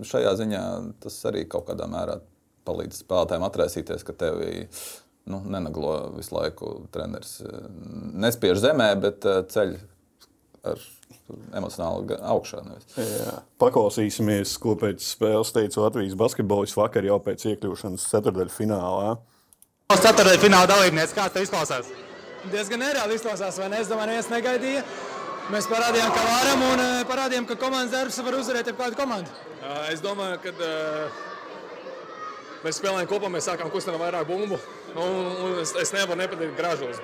[0.07, 0.63] šajā ziņā
[1.03, 2.21] tas arī kaut kādā mērā
[2.67, 4.69] palīdz spēlētājiem atraisīties, ka tevi
[5.27, 7.41] nu, nenaglo visu laiku treneris.
[8.17, 9.75] Nespiež zemē, bet eh, ceļ
[10.67, 10.83] ar
[11.55, 12.63] emocionāli augšā.
[13.61, 19.13] Paklausīsimies, ko pēc spēles teica Latvijas basketbolists vakar jau pēc iekļūšanas ceturdaļu finālā.
[19.93, 21.91] Ceturdaļu fināla dalībnieks, kā tas izklausās?
[22.51, 23.79] Diezgan nereāli izklausās, vai ne?
[23.83, 24.83] Es domāju, neviens negaidīja.
[25.51, 29.31] Mēs parādījām, ka varam un eh, parādījām, ka komandas darbs var uzvarēt jebkādu komandu.
[29.91, 30.51] Es domāju, ka
[32.63, 34.59] mēs spēlējām kopā, mēs sākām kustināt vairāk bumbu.
[34.95, 37.01] Un, un es, es nevaru nepateikt, gražos.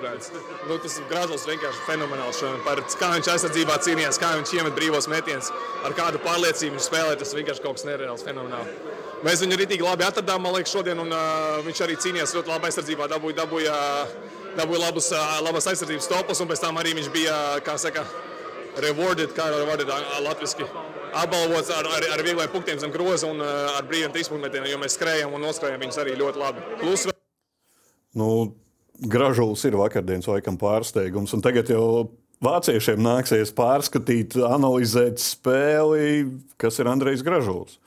[0.68, 2.40] Nu, tas gražos vienkārši fenomenāls.
[2.66, 5.52] Par, kā viņš aizsardzībā cīnījās, kā viņš iemet brīvos metienus,
[5.86, 7.14] ar kādu pārliecību viņš spēlē.
[7.20, 8.72] Tas vienkārši kaut kas nereāls, fenomenāls.
[9.24, 11.00] Mēs viņu rītīgi labi atradām, man liekas, šodien.
[11.04, 13.78] Un, uh, viņš arī cīnījās ļoti labi aizsardzībā, dabūja, dabūja,
[14.58, 16.42] dabūja labus, uh, labas aizsardzības topus.
[16.42, 18.04] Un pēc tam arī viņš bija, kā saka,
[18.82, 19.90] rewarded, kā jau rewarded
[20.24, 20.66] latviešu
[21.14, 25.36] apbalvots ar, ar, ar viegliem punktiem zem groza un ar brīviem trīspunktiem, jo mēs skrējām
[25.36, 26.64] un noskrējām viņus arī ļoti labi.
[26.80, 27.06] Plus,
[28.18, 28.28] Nu,
[29.10, 32.12] Gražulis ir vakardienas laikam pārsteigums, un tagad jau
[32.44, 36.28] vāciešiem nāksies pārskatīt, analizēt spēli,
[36.60, 37.80] kas ir Andrejs Gražulis.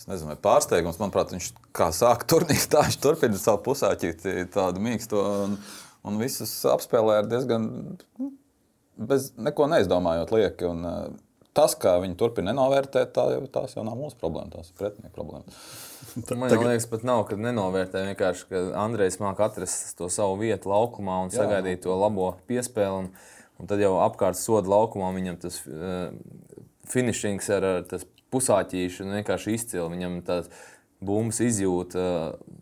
[0.00, 0.96] Es nezinu, vai pārsteigums.
[1.00, 5.58] Manuprāt, viņš kā sāka turnīru, tā viņš turpina savu pusāķīti, tādu mīkstu un,
[6.08, 8.30] un visus apspēlē ar diezgan nu,
[8.96, 10.70] bez neko neizdomājot lieki.
[10.72, 11.18] Un,
[11.56, 15.60] tas, kā viņi turpina nenovērtēt, tā, tās jau nav mūsu problēma, tās ir pretinieku problēmas.
[16.16, 16.66] Man Tagad...
[16.66, 18.04] liekas, pat nav, kad nenovērtē.
[18.10, 21.42] Vienkārši, ka Andrejs māca atrast to savu vietu laukumā un Jā.
[21.44, 23.04] sagaidīt to labo piespēli.
[23.04, 23.10] Un,
[23.60, 26.10] un tad jau apkārt soda laukumā viņam tas uh,
[26.90, 29.88] finishings ar, ar pusāķīšanu vienkārši izcili.
[29.94, 30.50] Viņam tāds
[31.00, 32.04] bumbas izjūta,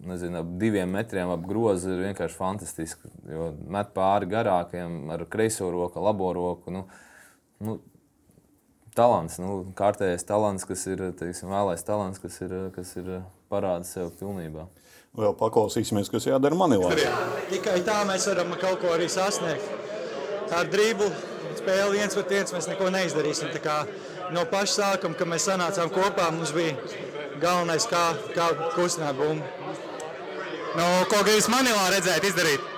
[0.06, 3.10] nezinu, ap diviem metriem ap grozu ir vienkārši fantastiski.
[3.28, 6.74] Jo met pāri garākiem ar kreiso roku, labo roku.
[6.74, 6.84] Nu,
[7.64, 7.78] nu,
[8.98, 13.10] talants, nu, kārtējais talants, kas ir teiksim, vēlais talants, kas ir, kas ir
[13.50, 14.66] parāda sev pilnībā.
[15.18, 16.92] Vēl paklausīsimies, kas jādara Manilā.
[17.50, 19.64] Tikai tā mēs varam kaut ko arī sasniegt.
[20.54, 21.08] Ar drību
[21.58, 23.50] spēli viens pret viens mēs neko neizdarīsim.
[24.34, 26.76] No paša sākuma, kad mēs sanācām kopā, mums bija
[27.40, 28.04] galvenais, kā,
[28.36, 29.46] kā kustināt bumbu.
[30.76, 32.74] No, ko gribas Manilā redzēt, izdarīt?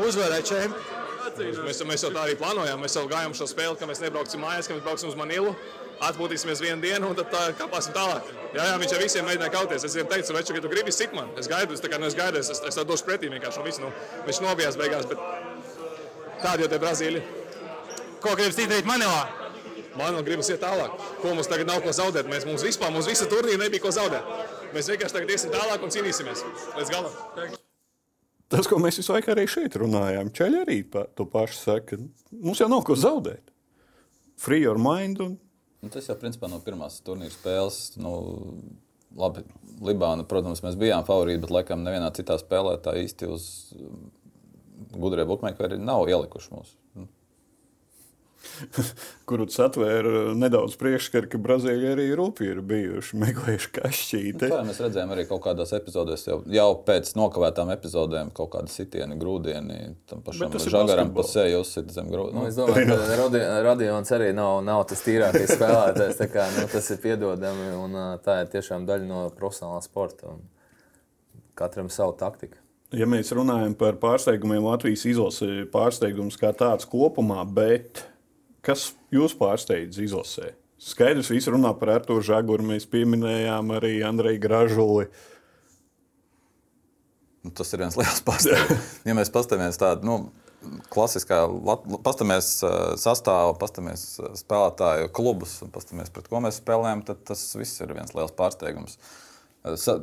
[0.00, 0.93] Uzvarēt čempionu.
[1.38, 2.82] Mēs, mēs jau tā arī plānojām.
[2.82, 5.54] Mēs jau gājām šo spēli, ka mēs nebrauksim mājās, ka mēs brauksim uz Manilu
[6.02, 8.26] atpūtīsimies vienu dienu un tad tā, kāpāsim tālāk.
[8.54, 9.86] Jā, jā, viņš ar visiem mēģināja kauties.
[9.86, 11.30] Es viņam teicu, veču, ka tu gribi sit man.
[11.40, 13.62] Es gaidu, es, kā, nu, es gaidu, es, es tā došu pretī vienkārši.
[13.62, 13.92] Un visu, nu,
[14.28, 15.22] viņš nobijās beigās, bet
[16.42, 17.24] tādi jau tie Brazīļi.
[18.24, 19.24] Ko gribas izdarīt Manilā?
[19.98, 20.96] Man gribas iet tālāk.
[21.22, 22.30] Ko mums tagad nav ko zaudēt?
[22.30, 24.32] Mēs, mums vispār, mums visa turnīra nebija ko zaudēt.
[24.74, 26.42] Mēs vienkārši tagad iesim tālāk un cīnīsimies
[26.80, 27.54] līdz galam.
[28.54, 30.78] Tas, ko mēs visu laiku arī šeit runājām, ceļš arī
[31.18, 31.98] to pašu saka.
[32.30, 33.50] Mums jau nav ko zaudēt.
[34.38, 35.40] Free your mind un
[35.84, 37.74] Nu, tas jau principā no pirmās turnīra spēles.
[38.00, 38.14] Nu,
[39.20, 39.42] labi,
[39.84, 43.44] Libāna, protams, mēs bijām favorīti, bet laikam nevienā citā spēlē tā īsti uz
[44.96, 46.78] gudrie bukmēkļi nav ielikuši mūsu
[49.28, 54.48] kuru atvēra nedaudz priekšskatu, ka Brazīlija arī rupi ir bijuši meklējuši kašķīti.
[54.52, 59.18] Nu, mēs redzējām arī kaut kādās epizodēs, jau, jau pēc nokavētām epizodēm, kaut kāda sitiena,
[59.20, 62.40] grūdieni, tam pašam žagaram pa seju uzsit zem grūdienu.
[62.40, 66.66] Nu, es domāju, ka radi, Radions arī nav, nav tas tīrākais spēlētājs, tā kā nu,
[66.72, 70.36] tas ir piedodami un tā ir tiešām daļa no profesionālā sporta.
[71.54, 72.58] Katram savu taktiku.
[72.94, 78.04] Ja mēs runājam par pārsteigumiem, Latvijas izlasē pārsteigums kā tāds kopumā, bet
[78.64, 80.54] kas jūs pārsteidz izlasē?
[80.84, 85.06] Skaidrs, visi runā par Arto Žaguru, mēs pieminējām arī Andreju Gražuli.
[87.44, 88.88] Nu, tas ir viens liels pārsteigums.
[89.08, 90.18] ja mēs paskatāmies tādu nu,
[90.92, 91.44] klasiskā,
[92.04, 92.50] paskatāmies
[93.00, 94.04] sastāvā, paskatāmies
[94.40, 98.98] spēlētāju klubus un paskatāmies, pret ko mēs spēlējam, tad tas viss ir viens liels pārsteigums.
[99.80, 99.98] Sa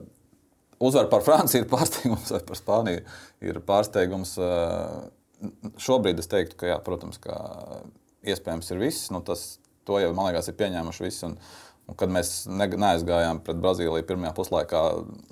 [0.82, 3.04] uzvara par Franciju ir pārsteigums, vai par Spāniju
[3.46, 4.36] ir pārsteigums.
[5.82, 7.38] Šobrīd es teiktu, ka, jā, protams, ka
[8.28, 9.10] iespējams ir viss.
[9.14, 11.26] Nu, tas, to jau, man liekas, ir pieņēmuši visi.
[11.28, 11.36] Un,
[11.90, 14.84] un kad mēs ne, neaizgājām pret Brazīliju pirmajā puslaikā,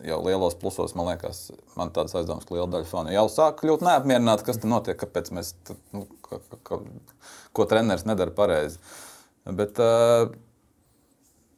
[0.10, 1.46] jau lielos plusos, man liekas,
[1.80, 5.32] man tāds aizdoms, ka liela daļa fanu jau sāk kļūt neapmierināti, kas tur notiek, kāpēc
[5.38, 5.54] mēs,
[5.96, 6.82] nu, ka, ka, ka,
[7.56, 8.82] ko treneris nedara pareizi.
[9.50, 10.30] Bet, uh,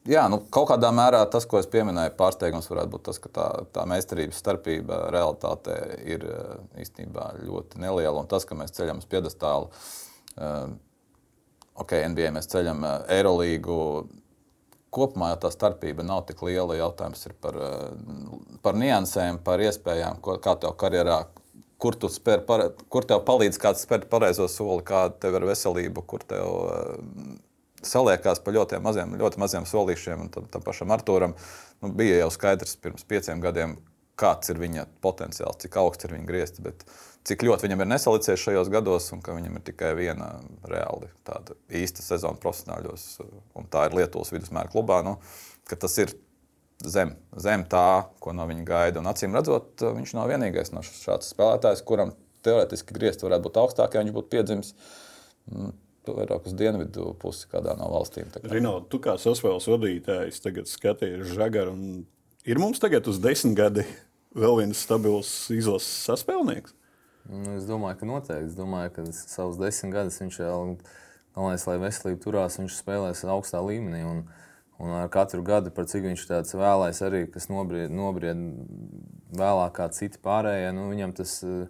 [0.10, 3.44] Jā, nu, kaut kādā mērā tas, ko es pieminēju, pārsteigums varētu būt tas, ka tā,
[3.70, 5.76] tā meistarības starpība realitātē
[6.10, 6.26] ir
[6.82, 8.24] īstenībā ļoti neliela.
[8.24, 10.72] Un tas, ka mēs ceļam uz piedestālu, uh,
[11.82, 13.78] ok, NBA mēs ceļam uh, Eirolīgu.
[14.91, 16.76] Kopumā tā starpība nav tik liela.
[16.80, 21.22] Jautājums ir par, uh, par niansēm, par iespējām, ko, kā tev karjerā,
[21.82, 26.26] kur, spēr, pare, kur tev palīdz kāds spērt pareizo soli, kāda tev ir veselība, kur
[26.28, 26.60] tev.
[26.65, 27.39] Uh,
[27.82, 30.28] saliekās pa ļoti maziem, ļoti maziem solīšiem.
[30.54, 31.34] Tam pašam Arturam
[31.82, 33.78] nu, bija jau skaidrs pirms pieciem gadiem,
[34.21, 36.65] kāds ir viņa potenciāls, cik augsts ir viņa griezti.
[36.65, 36.86] Bet
[37.27, 40.34] cik ļoti viņam ir nesalicies šajos gados, un ka viņam ir tikai viena
[40.69, 43.07] reāli tāda īsta sezona profesionāļos,
[43.57, 45.01] un tā ir Lietuvas vidusmēra klubā.
[45.05, 45.17] Nu,
[45.71, 46.13] tas ir
[46.88, 49.01] zem, zem tā, ko no viņa gaida.
[49.01, 53.99] Un acīm redzot, viņš nav vienīgais no šāds spēlētājs, kuram teorētiski griezti varētu būt augstākie,
[53.99, 54.71] ja viņš būtu piedzimis
[55.51, 55.73] mm,
[56.10, 58.31] vairāk uz dienvidu pusi kādā no valstīm.
[58.49, 61.75] Rinaldi, tu kā saspēles vadītājs tagad skaties žagaru.
[62.49, 63.86] Ir mums tagad uz desmit gadi
[64.38, 66.76] vēl viens stabils izlases saspēlnieks?
[67.30, 68.50] Nu, es domāju, ka noteikti.
[68.50, 70.72] Es domāju, ka savus desmit gadus viņš vēl,
[71.36, 74.02] galvenais, lai veselība turās, viņš spēlēs augstā līmenī.
[74.08, 74.24] Un,
[74.82, 78.41] un ar katru gadu, par cik viņš tāds vēlais arī, kas nobried, nobried
[79.38, 81.70] vēlāk kā citi pārējie, nu, viņam tas ir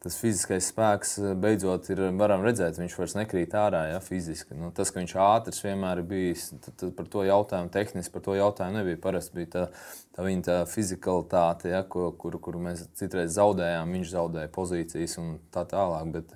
[0.00, 4.56] tas fiziskais spēks eh, beidzot ir, varam redzēt, viņš vairs nekrīt ārā ja, fiziski.
[4.56, 8.24] Nu, tas, ka viņš ātrs vienmēr ir bijis, tad, tad par to jautājumu tehniski par
[8.24, 9.00] to jautājumu nebija.
[9.02, 9.66] Parasti bija tā,
[10.16, 15.36] tā viņa tā fizikalitāte, ja, ko, kur, kur mēs citreiz zaudējām, viņš zaudēja pozīcijas un
[15.52, 16.08] tā tālāk.
[16.16, 16.32] Bet,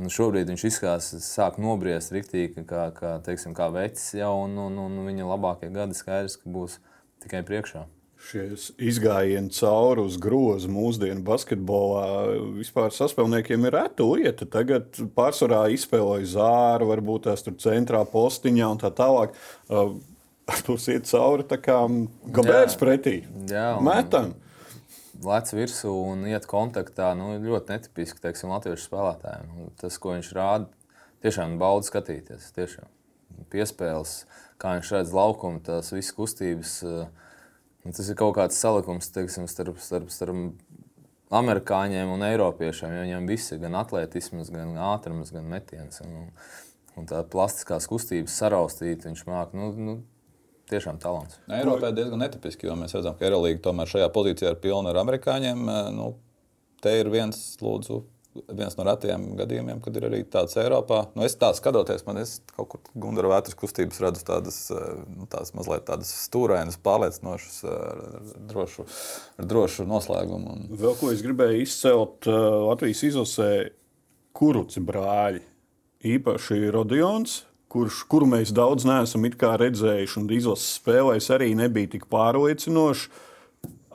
[0.00, 4.80] nu, šobrīd viņš izskatās, sāk nobriest rīktīgi, kā, kā, teiksim, kā vecs jau, un, un,
[4.86, 6.80] un viņa labākie gadi skaidrs, ka būs
[7.20, 7.84] tikai priekšā
[8.26, 8.44] šie
[8.90, 12.04] izgājieni cauri uz grozu mūsdienu basketbolā
[12.58, 14.48] vispār saspēlniekiem ir reta lieta.
[14.50, 19.36] Tagad pārsvarā izspēlēja zāru, varbūt tās tur centrā postiņā un tā tālāk.
[19.70, 19.96] Uh,
[20.66, 21.78] tur iet cauri tā kā
[22.34, 23.20] gabērs pretī.
[23.50, 24.34] Jā, metam.
[25.18, 27.10] Lec virsū un iet kontaktā.
[27.18, 29.72] Nu, ļoti netipiski teiksim, latviešu spēlētājiem.
[29.80, 30.68] Tas, ko viņš rāda,
[31.26, 32.52] tiešām bauda skatīties.
[32.54, 32.86] Tiešām.
[33.50, 34.20] Piespēles,
[34.62, 36.76] kā viņš redz laukumu, tās visas kustības.
[36.86, 37.27] Uh,
[37.88, 40.36] Un tas ir kaut kāds salikums teiksim, starp, starp, starp
[41.32, 42.92] amerikāņiem un eiropiešiem.
[43.00, 46.02] Viņiem viss ir gan atletisms, gan ātrums, gan metiens.
[46.04, 46.28] Un,
[47.00, 49.56] un tā plastiskās kustības saraustīt, viņš māca.
[49.56, 49.98] Nu, nu,
[50.68, 51.38] Tiešām talants.
[51.48, 54.98] Eiropā ir diezgan netipiski, jo mēs redzam, ka Eirolandā tomēr šajā pozīcijā ir pilna ar
[55.00, 55.62] amerikāņiem.
[55.96, 56.10] Nu,
[56.84, 58.02] te ir viens, lūdzu,
[58.34, 61.00] viens no retajiem gadījumiem, kad ir arī tāds Eiropā.
[61.16, 65.26] Nu, es tā skatoties, man ir kaut kur Gunara vētras kustības, redzu tādas, eh, nu,
[65.30, 68.86] tādas mazliet tādas stūrainas, pārliecinošas, ar drošu,
[69.38, 70.54] ar drošu noslēgumu.
[70.54, 70.66] Un...
[70.78, 72.38] Vēl ko es gribēju izcelt eh,
[72.68, 73.50] Latvijas izlasē,
[74.38, 75.42] kuruci brāļi.
[76.08, 77.40] Īpaši Rodions,
[77.72, 83.26] kurš, kuru mēs daudz neesam redzējuši, un izlases spēlēs arī nebija tik pārliecinoša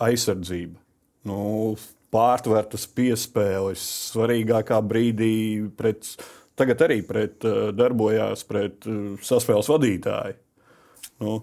[0.04, 0.82] aizsardzība.
[1.24, 1.76] Nu,
[2.14, 5.36] pārtvertas piespēles svarīgākā brīdī.
[5.78, 6.14] Pret,
[6.60, 10.38] tagad arī pret, eh, darbojās pret eh, saspēles vadītāju.
[11.24, 11.40] Nu,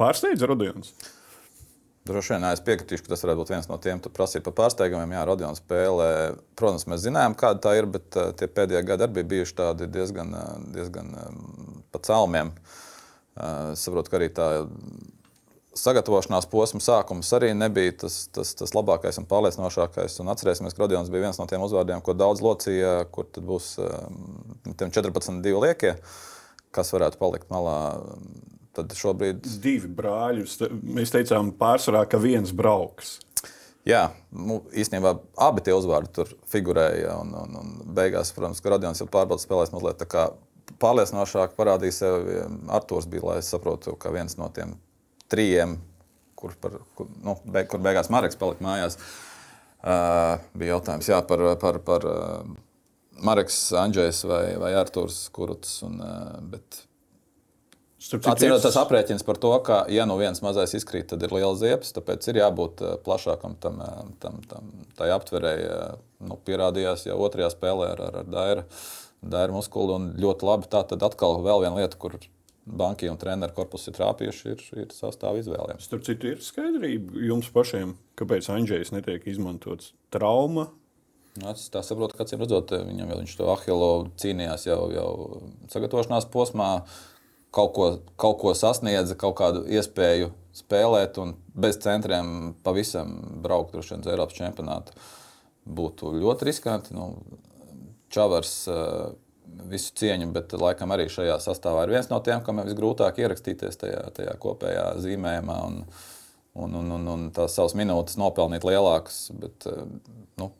[0.00, 0.94] pārsteidz Rodions.
[2.08, 5.12] Droši vien es piekritīšu, ka tas varētu būt viens no tiem, kas prasīja par pārsteigumiem.
[5.14, 6.10] Jā, Rodions spēlē.
[6.58, 9.88] Protams, mēs zinājām, kāda tā ir, bet uh, tie pēdējie gadi arī bija bijuši tādi
[9.92, 10.32] diezgan,
[10.74, 11.12] diezgan
[11.92, 12.54] pa celmiem.
[13.36, 14.48] Uh, saprotu, ka arī tā
[15.76, 20.18] sagatavošanās posma sākums arī nebija tas, tas, tas labākais un pārliecinošākais.
[20.22, 24.74] Un atcerēsimies, ka Rodions bija viens no tiem uzvārdiem, ko daudz locīja, kur būs um,
[24.74, 25.94] 14, divi liekie,
[26.74, 27.78] kas varētu palikt malā.
[28.76, 30.44] Tad šobrīd divi brāļi.
[30.94, 33.16] Mēs teicām, pārsvarā, ka viens brauks.
[33.88, 37.16] Jā, nu, īstenībā abi tie uzvārdi tur figurēja.
[37.22, 40.06] Un, un, un beigās, protams, ka Rodions jau pārbaudas spēlēs mazliet
[40.80, 42.38] pārliecinošāk parādīja sevi.
[42.70, 44.76] Arthurs bija, lai saprotu, ka viens no tiem
[45.32, 45.78] trījiem,
[46.38, 48.98] kur, par, kur, nu, beig, kur beigās Marks palika mājās.
[49.80, 52.52] Uh, bija jautājums jā, par, par, par uh,
[53.24, 55.78] Marks Andrzejs vai, vai Arthurs Kuruts.
[55.86, 56.00] Un,
[56.52, 56.82] bet
[58.00, 61.92] Atcīmredzot, tas aprēķins par to, ka, ja nu viens mazais izkrīt, tad ir liela ziepes,
[61.92, 63.82] tāpēc ir jābūt plašākam tam,
[64.22, 65.66] tam, tam tai aptverēji.
[66.24, 68.64] Nu, pierādījās jau otrajā spēlē ar, ar, ar Dairu,
[69.34, 70.70] Dairu muskuli, un ļoti labi.
[70.72, 72.16] Tā tad atkal vēl viena lieta, kur
[72.76, 75.80] banki un treneru korpusi ir trāpījuši, ir, ir sastāvā izvēlēm.
[75.82, 80.68] Starp citu, ir skaidrība jums pašiem, kāpēc Andrzejs netiek izmantots trauma.
[81.38, 85.10] Nu, es tā saprotu, ka acīm redzot, viņam jau viņš to Ahilo cīnījās jau, jau
[85.70, 86.70] sagatavošanās posmā,
[87.54, 87.86] kaut ko,
[88.20, 94.96] kaut ko sasniedza, kaut kādu iespēju spēlēt un bez centriem pavisam braukt uz Eiropas čempionātu.
[95.70, 96.96] Būtu ļoti riskanti.
[96.96, 97.12] Nu,
[98.10, 99.12] Čavars uh,
[99.70, 103.80] visu cieņu, bet laikam arī šajā sastāvā ir viens no tiem, kam ir visgrūtāk ierakstīties
[103.80, 105.82] tajā, tajā kopējā zīmējumā un,
[106.54, 109.28] un, un, un, un tās savas minūtes nopelnīt lielākas.
[109.42, 109.68] Bet,
[110.40, 110.50] nu,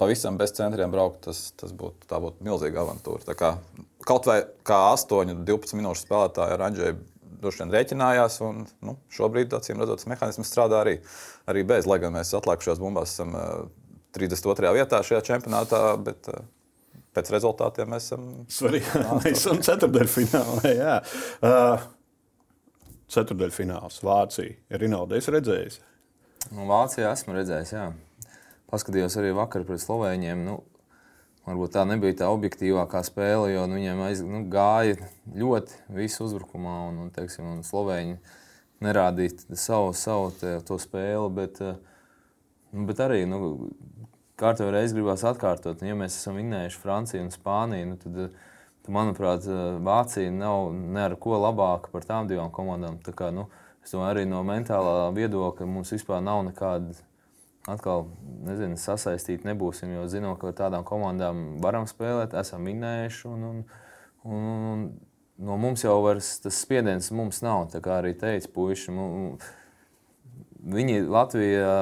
[0.00, 3.36] pavisam bez centriem braukt, tas, tas būtu, būtu milzīga avantūra.
[3.38, 3.54] Kā,
[4.08, 6.98] kaut vai kā 8, 12 minūšu spēlētāja ar Andžēju
[7.42, 8.38] droši vien rēķinājās.
[8.46, 10.98] Un, nu, šobrīd, acīm redzot, tas mehānisms strādā arī,
[11.50, 13.36] arī bez, lai gan mēs atlikušās bumbās esam
[14.16, 14.72] 32.
[14.76, 15.82] vietā šajā čempionātā.
[16.04, 16.30] Bet,
[17.16, 18.26] pēc rezultātiem mēs esam.
[18.52, 20.74] Svarīgi, mēs esam ceturdaļfinālā.
[20.74, 20.96] Jā.
[21.42, 21.86] Uh,
[23.12, 24.56] ceturdaļfināls Vācija.
[24.80, 25.78] Rinaldi, es redzēju.
[26.54, 27.86] Nu, Vācijā esmu redzējis, jā.
[28.68, 30.42] Paskatījos arī vakar pret Slovēņiem.
[30.44, 30.58] Nu,
[31.48, 34.98] varbūt tā nebija tā objektīvākā spēle, jo nu, viņiem aiz, nu, gāja
[35.36, 38.18] ļoti visu uzbrukumā, un, un, teiksim, un Slovēņi
[38.84, 41.28] nerādīja savu, savu te, to spēli.
[41.40, 41.62] Bet,
[42.72, 43.40] nu, bet arī nu,
[44.38, 45.82] kārtībā reizē gribās atkārtot.
[45.86, 48.36] Ja mēs esam vinnējuši Franciju un Spāniju, nu, tad,
[48.84, 49.48] tad, manuprāt,
[49.84, 53.00] Vācija nav ne ar ko labāka par tām divām komandām.
[53.04, 53.48] Tā kā, nu,
[53.84, 56.96] es domāju, arī no mentālā viedokļa mums vispār nav nekāda.
[57.68, 58.06] Atkal,
[58.46, 63.26] nezinu, sasaistīt nebūsim, jo zinām, ka ar tādām komandām varam spēlēt, esam minējuši.
[63.28, 63.58] Un, un,
[64.24, 64.86] un, un
[65.38, 67.66] no mums jau vairs tas spiediens mums nav.
[67.74, 69.50] Tā kā arī teica puiši, mums,
[70.58, 71.74] Viņi Latvijā,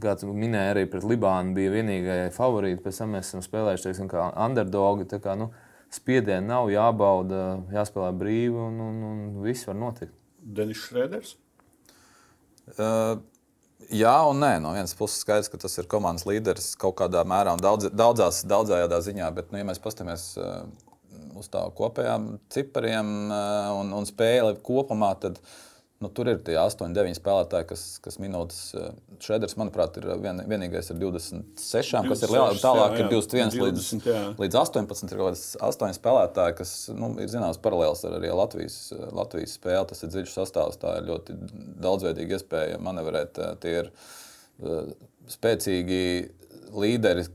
[0.00, 2.80] kā tu minēji, arī pret Libānu bija vienīgie favorīti.
[2.80, 5.04] Pēc tam mēs esam spēlējuši teiksim, kā underdogi.
[5.10, 5.50] Tā kā, nu,
[5.92, 7.42] spiedienu nav jābauda,
[7.74, 10.14] jāspēlē brīvi un, un, un viss var notikt.
[10.40, 11.34] Denis Šrēders?
[12.72, 13.20] Uh,
[13.92, 14.54] jā un nē.
[14.64, 18.46] No vienas puses skaidrs, ka tas ir komandas līderis kaut kādā mērā un daudz, daudzās,
[18.48, 19.28] daudzējādā ziņā.
[19.36, 20.64] Bet, nu, ja mēs paskatāmies uh,
[21.36, 25.52] uz tā kopējām cipariem uh, un, un spēli kopumā, tad uh,
[26.02, 28.58] Nu, tur ir tie 8, 9 spēlētāji, kas, kas minūtes.
[28.74, 32.62] Eh, Šeders, manuprāt, ir vien, vienīgais ar 26, 26 kas ir lielāks.
[32.64, 33.04] Tālāk jā, jā.
[33.04, 34.22] ir 21 20, līdz, jā.
[34.40, 35.12] līdz 18.
[35.12, 38.78] Ir kaut kāds 8 spēlētāji, kas nu, ir zināms paralēls ar arī Latvijas,
[39.14, 39.88] Latvijas spēli.
[39.92, 41.36] Tas ir dziļš sastāvs, tā ir ļoti
[41.84, 43.38] daudzveidīga iespēja manevrēt.
[43.38, 43.92] Eh, tie ir
[45.30, 46.00] spēcīgi
[46.82, 47.28] līderi.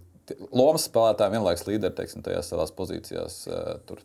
[0.51, 3.39] Lomas spēlētāji vienlaikus līderi teiksim, tajās savās pozīcijās.
[3.87, 4.03] Tur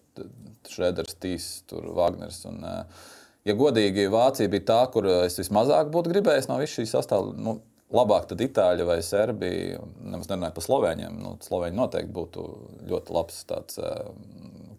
[0.70, 2.44] Šreders, Tīs, Wagners.
[2.46, 3.10] Un, uh,
[3.48, 7.42] ja godīgi, Vācija bija tā, kur es vismazāk būtu gribējis no visas šīs sastāvdaļas.
[7.42, 7.58] Nu,
[7.92, 9.82] labāk tad Itāļa vai Serbija.
[10.00, 11.20] Nemaz nerunāju par Slovēņiem.
[11.22, 12.46] Nu, Slovēņi noteikti būtu
[12.90, 14.12] ļoti labs tāds uh,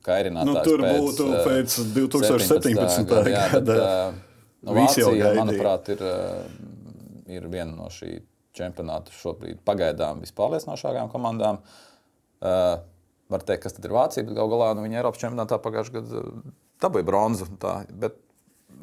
[0.06, 0.54] kairinātājs.
[0.54, 3.10] Nu, tur pēc, būtu uh, pēc 2017.
[3.12, 3.34] gada.
[3.36, 8.18] Jā, bet, uh, nu, Vācija, manuprāt, ir, uh, ir viena no šī
[8.58, 11.62] čempionāta šobrīd pagaidām vispārliecinošākajām komandām.
[12.44, 12.82] Uh,
[13.32, 16.24] var teikt, kas tad ir Vācija, bet gal galā nu, viņa Eiropas čempionātā pagājušajā gadā
[16.84, 17.48] dabūja bronzu.
[17.62, 18.20] Tā, bet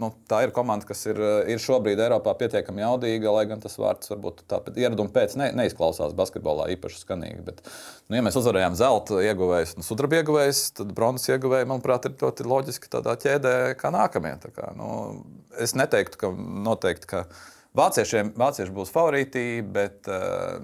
[0.01, 4.11] nu, tā ir komanda, kas ir, ir šobrīd Eiropā pietiekami jaudīga, lai gan tas vārds
[4.13, 7.45] varbūt tāpat ieraduma pēc ne, neizklausās basketbolā īpaši skanīgi.
[7.47, 7.63] Bet,
[8.09, 12.49] nu, ja mēs uzvarējām zelta ieguvējus un sudraba ieguvējus, tad bronzas ieguvēji, manuprāt, ir ļoti
[12.51, 14.37] loģiski tādā ķēdē kā nākamie.
[14.57, 14.91] Kā, nu,
[15.61, 17.11] es neteiktu, ka noteikti.
[17.11, 17.27] Ka
[17.79, 20.57] Vāciešiem vācieši būs favorīti, bet uh,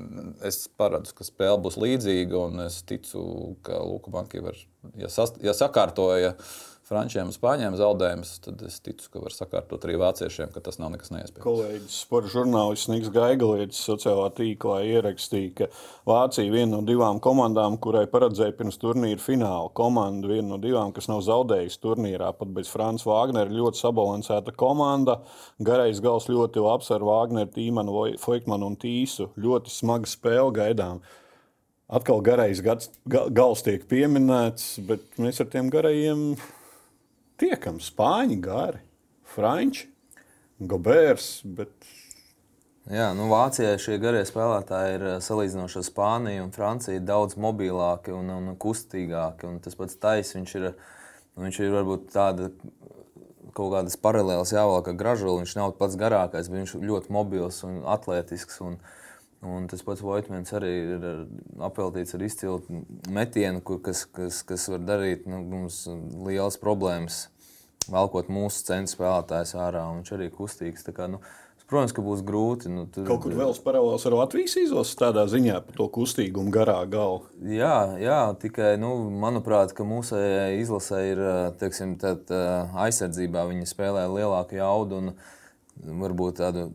[0.42, 2.40] es paredzu, ka spēle būs līdzīga.
[2.64, 3.20] Es ticu,
[3.62, 4.58] ka Luka Banka var,
[4.98, 9.82] ja, sast, ja sakārtoja uh, frančiem un spāņiem zaudējumus, tad es ticu, ka var sakārtot
[9.88, 11.42] arī vāciešiem, ka tas nav nekas neiespējams.
[11.42, 15.68] Kolēģis sporta žurnālists Niks Gaigalietis sociālā tīklā ierakstīja, ka
[16.06, 21.10] Vācija viena no divām komandām, kurai paredzēja pirms turnīra fināla komanda, viena no divām, kas
[21.10, 25.20] nav zaudējusi turnīrā, pat bez Franča Vāgnera, ļoti sabalansēta komanda.
[25.66, 29.32] Garais gals ļoti labs ar Vāgneru, Tīmanu, Foikmanu un Tīsu.
[29.34, 31.02] Ļoti smaga spēle gaidām.
[31.86, 36.32] Atkal garais gads, gals tiek pieminēts, bet mēs ar tiem garajiem
[37.40, 38.82] tiekam spāņi gari,
[39.34, 39.88] franči,
[40.60, 41.40] gobērs.
[41.44, 41.72] Bet...
[42.86, 48.14] Jā, nu, Vācijā šie garie spēlētāji ir eh, salīdzinoši ar Spāniju un Franciju daudz mobilāki
[48.14, 49.48] un, un kustīgāki.
[49.50, 52.52] Un tas pats taisa, viņš ir, nu, viņš ir varbūt tāda
[53.56, 55.40] kaut kādas paralēlas jāvelk ar gražulu.
[55.42, 58.60] Viņš nav pats garākais, bet viņš ir ļoti mobils un atletisks.
[58.62, 58.78] Un,
[59.44, 61.02] Un tas pats Voitmans arī ir
[61.62, 62.82] apveltīts ar izcilu
[63.12, 65.82] metienu, kur, kas, kas, kas var darīt nu, mums
[66.26, 67.26] lielas problēmas,
[67.92, 69.84] velkot mūsu centra spēlētājus ārā.
[69.98, 70.88] Viņš arī kustīgs.
[70.96, 71.20] Kā, nu,
[71.66, 72.70] Protams, ka būs grūti.
[72.70, 76.78] Nu, tur, Kaut kur vēl paralēls ar Latvijas izlases tādā ziņā par to kustīgumu garā
[76.86, 77.24] galā.
[77.42, 80.20] Jā, jā, tikai nu, manuprāt, ka mūsu
[80.60, 81.22] izlasē ir
[81.58, 82.30] teiksim, tad,
[82.86, 83.48] aizsardzībā.
[83.50, 85.12] Viņi spēlē lielāku jaudu un
[86.06, 86.68] varbūt tādu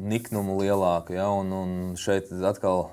[0.00, 1.14] niknumu lielāku.
[1.16, 1.28] Ja?
[1.34, 2.88] Un, un šeit atkal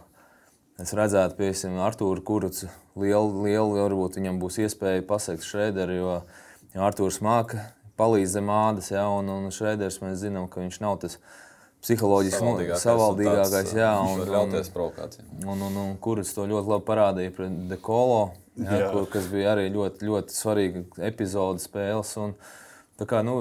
[0.81, 2.69] es redzētu, piemēram, Arthūru Kurcu.
[2.97, 6.13] Lielu, lielu varbūt viņam būs iespēja pasekt Šrēderu, jo,
[6.73, 8.91] jo Arthūrs māca palīdz zem ādas.
[8.93, 9.07] Ja?
[9.13, 11.19] Un, un Šrēders mēs zinām, ka viņš nav tas
[11.85, 14.23] psiholoģiski savaldīgākais, savaldīgākais jā, un,
[14.73, 15.29] provokācijām.
[15.45, 18.21] Un, un, un, un kurus to ļoti labi parādīja pret Dekolo,
[18.57, 18.91] jā, jā.
[18.93, 22.15] Kur, kas bija arī ļoti, ļoti svarīga epizode spēles.
[22.23, 22.33] Un,
[23.05, 23.37] kā, nu,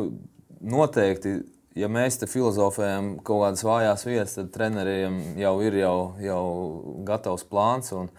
[0.61, 1.39] noteikti
[1.77, 6.43] ja mēs te filozofējam kaut kādas vājās vietas, tad treneriem jau ir jau, jau
[7.07, 8.11] gatavs plāns un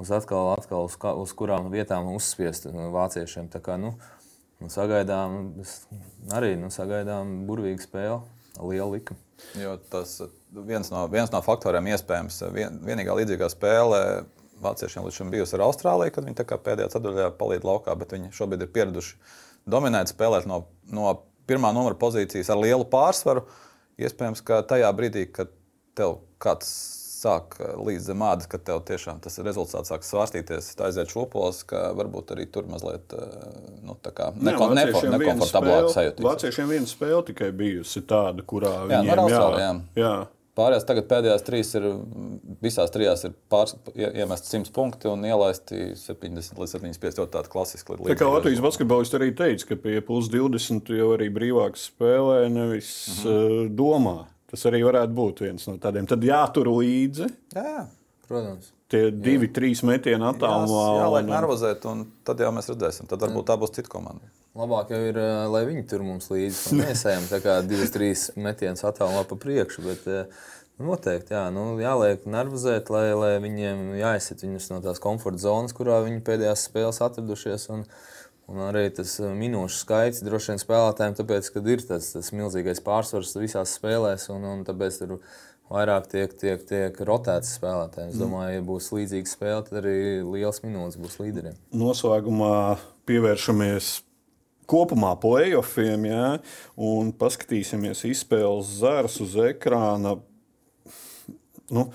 [0.00, 3.50] uz atkal, atkal uz, kā, uz kurām vietām uzspiest vāciešiem.
[3.52, 3.94] Tā kā, nu,
[4.62, 5.40] nu, sagaidām,
[6.32, 8.20] arī nu, sagaidām burvīgu spēli,
[8.62, 9.20] lielu likumu.
[9.58, 10.20] Jo tas
[10.54, 14.00] viens no, viens no faktoriem, iespējams, vien, vienīgā līdzīgā spēle
[14.62, 18.62] vāciešiem līdz šim bijusi ar Austrāliju, kad viņi pēdējā ceturtajā palīdz laukā, bet viņi šobrīd
[18.62, 19.16] ir pieraduši
[19.72, 20.62] dominēt, spēlēt no,
[20.94, 21.16] no
[21.52, 23.44] pirmā numura pozīcijas ar lielu pārsvaru.
[24.00, 25.52] Iespējams, ka tajā brīdī, kad
[25.98, 26.72] tev kāds
[27.22, 31.84] sāk līdz zem ādas, ka tev tiešām tas rezultāts sāk svārstīties, tā aiziet šūpoles, ka
[31.98, 33.14] varbūt arī tur mazliet
[33.84, 36.26] nu, neko, nepo, nekomfortablāk sajūta.
[36.26, 39.72] Vāciešiem viena spēle tikai bijusi tāda, kurā jā, viņiem jā, jā.
[40.02, 40.14] jā.
[40.52, 41.86] Pārējās tagad pēdējās trīs ir,
[42.60, 47.16] visās trijās ir pārs, iemest 100 punkti un ielaisti 70 līdz 75.
[47.16, 48.10] Tā tāda klasiska lieta.
[48.10, 52.92] Tā kā Latvijas basketbolists arī teica, ka pie plus 20 jau arī brīvāk spēlē, nevis
[53.24, 53.72] mm -hmm.
[53.80, 54.18] domā.
[54.52, 56.06] Tas arī varētu būt viens no tādiem.
[56.06, 57.30] Tad jātur līdzi.
[57.56, 57.86] Jā.
[58.28, 58.72] protams.
[58.92, 59.54] Tie divi, jā.
[59.56, 60.84] trīs metieni attālumā.
[60.98, 63.08] Jā, lai nervozētu, un tad jau mēs redzēsim.
[63.08, 64.28] Tad varbūt tā būs cita komanda.
[64.58, 65.16] Labāk jau ir,
[65.48, 66.74] lai viņi tur mums līdzi.
[66.82, 69.84] Mēs ejam tā kā divas, trīs metienas attālumā pa priekšu.
[69.86, 70.10] Bet,
[70.82, 76.00] Noteikti, jā, nu, jāliek nervozēt, lai, lai viņiem jāizsit viņus no tās komforta zonas, kurā
[76.06, 77.68] viņi pēdējās spēlēs atradušies.
[77.74, 77.84] Un,
[78.50, 83.36] un arī tas minūšu skaits droši vien spēlētājiem, tāpēc, ka ir tas, tas milzīgais pārsvars
[83.38, 85.18] visās spēlēs, un, un tāpēc tur
[85.70, 88.10] vairāk tiek, tiek, tiek rotēts spēlētājiem.
[88.10, 88.22] Es mm.
[88.24, 91.58] domāju, ja būs līdzīga spēle, tad arī liels minūtes būs līderiem.
[91.76, 92.54] Noslēgumā
[93.08, 93.92] pievēršamies
[94.72, 96.28] kopumā playoffiem, ja,
[96.80, 100.16] un paskatīsimies izspēles zārus uz ekrāna.
[101.72, 101.90] Nu,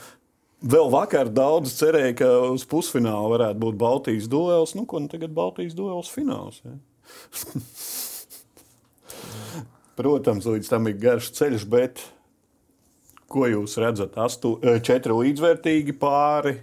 [0.58, 4.72] Vēl vakar daudz cerēja, ka uz pusfināla varētu būt Baltijas duels.
[4.74, 6.64] Nu, ko nu tagad Baltijas duels fināls?
[6.66, 6.74] Ja?
[10.00, 12.02] Protams, līdz tam ir garš ceļš, bet
[13.28, 14.18] ko jūs redzat?
[14.24, 16.58] Astu, eh, četri līdzvērtīgi pāri,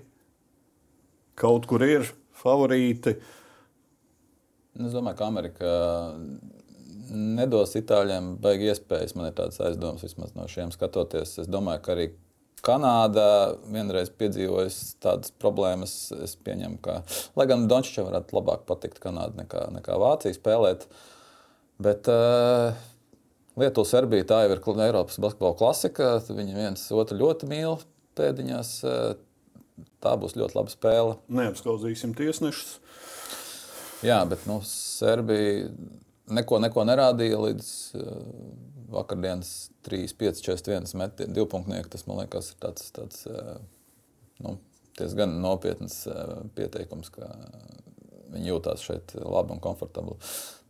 [1.39, 2.07] kaut kur ir
[2.43, 3.15] favorīti.
[3.15, 3.33] Uh,
[4.75, 5.73] Es domāju, ka Amerika
[7.15, 9.15] nedos itāļiem baigi iespējas.
[9.15, 11.37] Man ir tāds aizdoms vismaz no šiem skatoties.
[11.45, 12.11] Es domāju, ka arī
[12.65, 13.27] Kanāda
[13.69, 15.95] vienreiz piedzīvojusi tādas problēmas.
[16.25, 17.03] Es pieņemu, ka,
[17.39, 20.89] lai gan Dončичam varētu labāk patikt Kanāda nekā, nekā Vācija spēlēt.
[21.85, 22.75] Bet uh,
[23.55, 26.17] Lietuva, Serbija tā jau ir Eiropas basketbola klasika.
[26.27, 27.79] Viņi viens otru ļoti mīl
[28.19, 28.73] pēdiņās.
[28.83, 29.15] Uh,
[30.03, 31.19] tā būs ļoti laba spēle.
[31.33, 32.79] Neapskauzīsim tiesnešus.
[34.05, 35.71] Jā, bet nu, Serbija
[36.35, 38.11] neko, neko nerādīja līdz uh,
[38.95, 39.55] vakardienas
[39.87, 41.91] 3, 5, 4, 1 metienam, divpunktnieku.
[41.95, 43.57] Tas man liekas, ir tāds, tāds uh,
[44.45, 44.59] nu,
[44.99, 47.31] diezgan nopietns uh, pieteikums, ka
[48.35, 50.19] viņi jūtas šeit labi un komfortabli.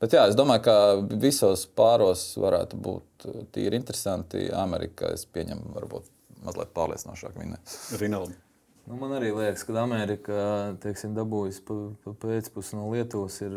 [0.04, 0.74] Bet jā, es domāju, ka
[1.16, 4.50] visos pāros varētu būt tīri interesanti.
[4.52, 6.10] Amerikā es pieņemu, varbūt
[6.44, 7.76] mazliet pārliecinošāk vinēt.
[8.02, 8.36] Rinaldi.
[8.84, 10.42] Nu, man arī liekas, ka Amerika
[10.82, 13.56] teiksim, dabūjusi pa, pa pēcpusi no Lietuvas, ir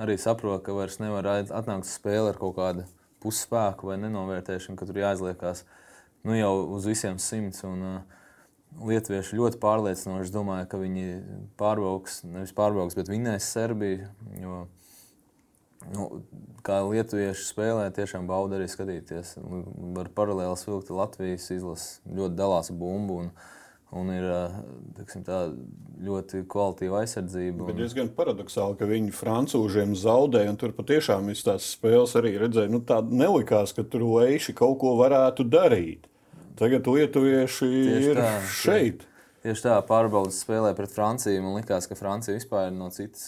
[0.00, 2.86] arī saprot, ka vairs nevar atnākt uz spēli ar kaut kādu
[3.20, 5.66] pusspēku vai nenovērtēšanu, ka tur jāizliekās
[6.24, 7.60] nu, jau uz visiem simts.
[7.68, 8.22] Un, uh,
[8.80, 10.24] Lietuvieši ļoti pārliecinoši.
[10.24, 11.08] Es domāju, ka viņi
[11.60, 14.08] pārbrauks, nevis pārbrauks, bet vinnēs Serbiju.
[14.40, 14.62] Jo,
[15.90, 16.08] nu,
[16.66, 19.34] kā lietuvieši spēlē, tiešām bauda arī skatīties.
[19.96, 23.18] Var paralēli vilkt Latvijas izlases, ļoti dalās bumbu.
[23.24, 23.32] Un,
[23.98, 24.28] un ir
[24.96, 25.44] teksim, tā,
[26.02, 27.68] ļoti kvalitīva aizsardzība.
[27.68, 32.72] Bet diezgan paradoxāli, ka viņi francūžiem zaudēja, un tur patiešām viss tās spēles arī redzēja.
[32.72, 36.08] Nu, tā nelikās, ka tur Leiši kaut ko varētu darīt.
[36.58, 39.06] Tagad lietuvieši tieši ir tā, šeit.
[39.42, 41.40] Tieši tā, pārbaudas spēlē pret Franciju.
[41.42, 43.24] Man liekas, ka Francija vispār ir no citas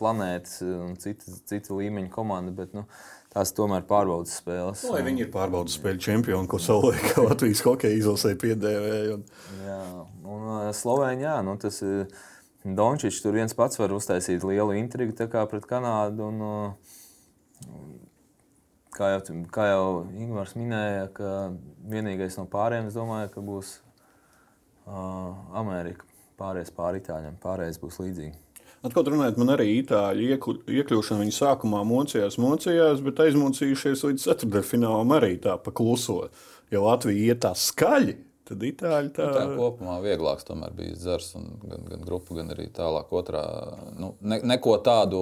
[0.00, 2.54] planētas un cita, cita līmeņa komanda.
[2.56, 2.86] Bet, nu,
[3.34, 4.86] tās tomēr pārbaudas spēles.
[4.88, 9.18] Lai viņi ir pārbaudas spēļu čempioni, ko savulaik Latvijas hokeja izlasē piedēvēja.
[9.18, 9.26] Un...
[9.66, 9.82] Jā,
[10.24, 12.08] un uh, Slovēņā, nu, tas ir
[12.64, 16.30] Dončits, tur viens pats var uztaisīt lielu intrigu pret Kanādu.
[16.32, 17.68] Un, uh,
[18.96, 19.20] kā jau,
[19.52, 21.36] kā jau Ingūns minēja, ka
[21.92, 23.89] vienīgais no pārējiem, es domāju, ka būs uh,
[24.86, 26.06] Amerika.
[26.40, 28.38] Pārējais pāri itāļiem, pārējais būs līdzīgi.
[28.80, 30.30] Atklāt runājot, man arī itāļu
[30.72, 36.30] iekļūšana viņa sākumā mocījās, mocījās, bet aizmocījušies līdz ceturdaļfinālam arī tā pakluso.
[36.72, 38.14] Ja Latvija iet tā skaļi,
[38.48, 39.26] tad itāļi tā.
[39.28, 43.44] Nu, tā kopumā vieglāks tomēr bija zars, gan, gan grupu, gan arī tālāk otrā.
[44.00, 45.20] Nu, ne, neko tādu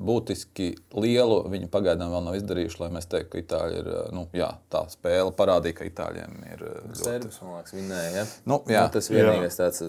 [0.00, 3.90] būtiski lielu viņi pagaidām vēl nav izdarījuši, lai mēs teiktu, ka itāļi ir.
[4.16, 6.64] Nu, jā, tā spēle parādīja, ka itāļiem ir.
[6.86, 7.02] Ļoti...
[7.02, 8.14] Serbs, man liekas, vinēja.
[8.16, 8.24] Ja?
[8.48, 8.86] Nu, jā.
[8.86, 9.84] nu, tas vienīgais tāds.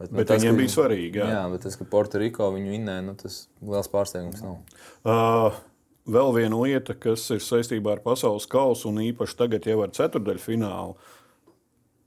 [0.00, 1.20] Bet, bet nu, tas, viņiem bija svarīgi.
[1.20, 4.60] Jā, jā bet tas, ka Puertoriko viņu vinnēja, nu, tas liels pārsteigums nav.
[5.04, 5.58] Uh,
[6.08, 10.96] vēl viena lieta, kas ir saistībā ar pasaules kausu, un īpaši tagad jau ar ceturdaļfinālu.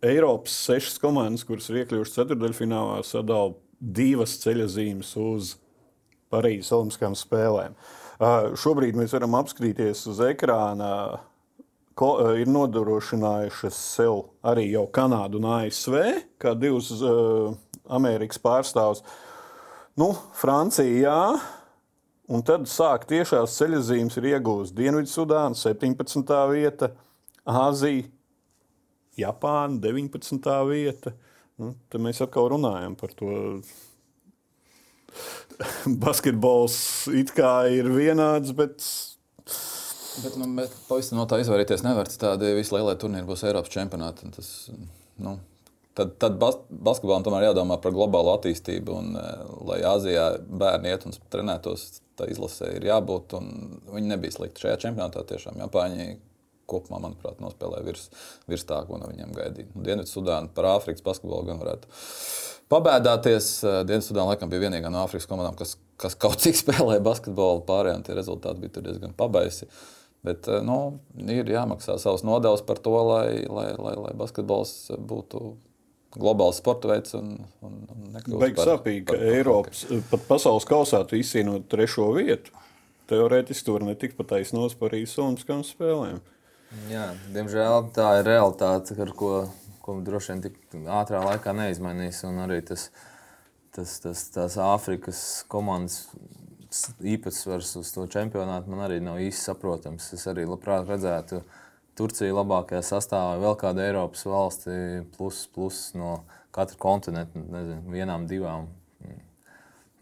[0.04, 5.54] Eiropas sešas komandas, kuras ir iekļuvušas ceturdaļfinālā, sadala divas ceļa zīmes uz
[6.34, 7.78] Parīzes Olimpiskajām spēlēm.
[8.60, 10.90] Šobrīd mēs varam apskatīties uz ekrāna.
[11.94, 16.00] Ko, ir nodrošinājušas sev arī jau Kanādu un ASV,
[16.42, 17.52] kā divas uh,
[17.86, 19.04] Amerikas pārstāvs.
[20.02, 21.20] Nu, Francija, jā.
[22.34, 26.34] Un tad sāk tiešās ceļzīmes ir iegūsta Dienvidzudāna, 17.
[26.50, 26.94] vieta,
[27.46, 28.08] Āzija,
[29.20, 30.54] Japāna, 19.
[30.72, 31.14] vieta.
[31.62, 33.36] Nu, tad mēs atkal runājam par to.
[36.04, 36.78] Basketbols
[37.14, 38.84] it kā ir vienāds, bet
[40.14, 42.06] Bet, nu, bet pavisam no tā izvairīties nevar.
[42.06, 44.30] Tādi visi lielie turnīri būs Eiropas čempionāti.
[44.36, 44.52] Tas,
[45.18, 45.40] nu,
[45.94, 48.94] Tad, tad bas, basketbolam tomēr jādomā par globālu attīstību.
[48.98, 53.36] Un, eh, lai Āzijā bērni iet un trenētos, tā izlasē ir jābūt.
[53.94, 55.22] Viņi nebija slikti šajā čempionātā.
[55.30, 56.08] Tiešām Japāņi
[56.70, 58.10] kopumā, manuprāt, nospēlēja virs,
[58.50, 59.70] virs tā, ko no viņiem gaidīja.
[59.74, 61.90] Nu, Dienvidzudāna par Āfrikas basketbolu gan varētu
[62.74, 63.50] pabēdāties.
[63.64, 67.66] Eh, Dienvidzudāna laikam bija vienīgā no Āfrikas komandām, kas, kas kaut cik spēlēja basketbolu.
[67.68, 69.70] Pārējiem tie rezultāti bija diezgan pabaisi.
[70.24, 70.80] Bet eh, nu,
[71.28, 75.54] ir jāmaksā savs nodevs par to, lai, lai, lai, lai basketbols būtu
[76.14, 77.16] globāls sporta veids.
[77.18, 77.36] Un,
[77.66, 82.54] un, un Beigas sāpīgi, ka Eiropas, pat pasaules kausā izcīnot trešo vietu.
[83.12, 86.22] Teorētiski tur netika pat taisnos par īsomiskām spēlēm.
[86.90, 89.34] Jā, diemžēl tā ir realitāte, ar ko,
[89.86, 90.56] ko droši vien tik
[90.90, 92.24] ātrā laikā neizmainīs.
[92.26, 92.88] Un arī tas,
[93.76, 95.22] tas, tas, tās Āfrikas
[95.52, 96.08] komandas
[97.06, 100.10] īpatsvars uz to čempionātu man arī nav īsti saprotams.
[100.18, 101.44] Es arī labprāt redzētu,
[101.94, 104.78] Turcija labākajā sastāvā, vēl kāda Eiropas valsti,
[105.14, 108.72] plus, plus no katra kontinenta, nezinu, vienām, divām.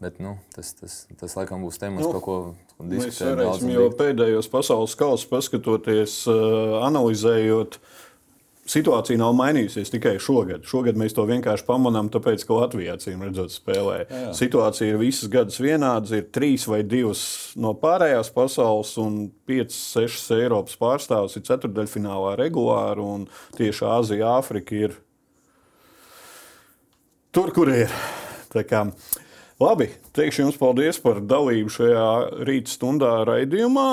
[0.02, 2.38] Bet nu, tas, tas, tas laikam būs temats, nu, par ko
[2.80, 3.12] diskutēt.
[3.12, 8.00] Mēs varēsim jau pēdējos pasaules kausa paskatoties, uh, analizējot uh,
[8.72, 10.66] situācija nav mainījusies tikai šogad.
[10.68, 13.98] Šogad mēs to vienkārši pamanām, tāpēc, ka Latvijā cīm redzot spēlē.
[14.04, 14.34] Jā, jā.
[14.38, 16.14] Situācija ir visas gadus vienāda.
[16.20, 17.24] Ir trīs vai divas
[17.60, 23.08] no pārējās pasaules, un piecas, sešas Eiropas pārstāvs ir ceturdaļfinālā regulāri.
[23.58, 24.96] Tieši Āzija, Āfrika ir
[27.34, 27.92] tur, kur ir.
[29.62, 32.06] Labi, teikšu jums paldies par dalību šajā
[32.48, 33.90] rīta stundā raidījumā.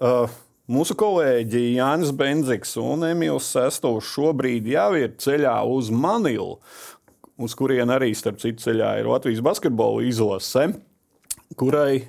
[0.00, 0.38] Uh,
[0.70, 6.60] Mūsu kolēģi Jānis Benziks un Emīls Sestovs šobrīd jau ir ceļā uz Manilu,
[7.42, 10.68] uz kurien arī starp citu ceļā ir Latvijas basketbola izlase,
[11.58, 12.04] kurai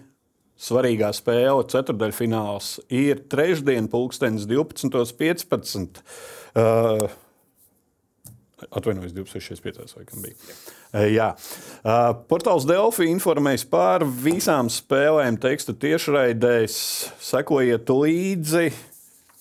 [0.62, 6.03] svarīgā spēle, ceturdaļfināls, ir trešdien, pulkstenis 12.15.
[6.53, 7.09] Uh,
[8.70, 9.95] Atvainojos, 265.
[9.97, 10.36] vai kam bija.
[11.07, 11.30] Jā.
[12.30, 16.78] Portāls Delfi informēs par visām spēlēm, teksta tiešraidēs.
[17.32, 18.70] Sekojiet līdzi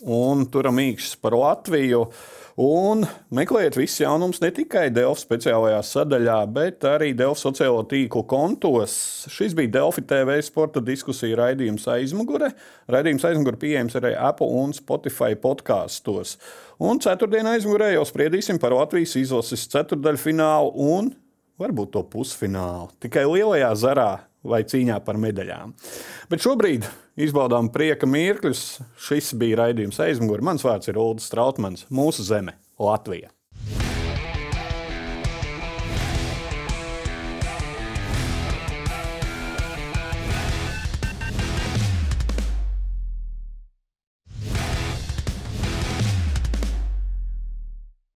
[0.09, 2.07] un turam īkšķis par Latviju.
[2.61, 8.93] Un meklējiet visus jaunumus ne tikai Delfa speciālajā sadaļā, bet arī Delfa sociālo tīklu kontos.
[9.33, 12.51] Šis bija Delfa TV sporta diskusija raidījums aizmugure.
[12.93, 16.37] Raidījums aizmugure pieejams arī Apple un Spotify podkāstos.
[16.85, 21.15] Un ceturtdienā aizmugurē jau spriedīsim par Latvijas izlases ceturdaļfinālu un
[21.61, 22.91] varbūt to pusfinālu.
[23.01, 24.11] Tikai lielajā zarā
[24.45, 25.73] vai cīņā par medaļām.
[26.29, 26.85] Bet šobrīd
[27.27, 28.65] izbaudām prieka mirkļus.
[29.09, 30.45] Šis bija raidījums aizmugurē.
[30.51, 33.33] Mans vārds ir Ulrichs Strautmans, mūsu zeme, Latvija.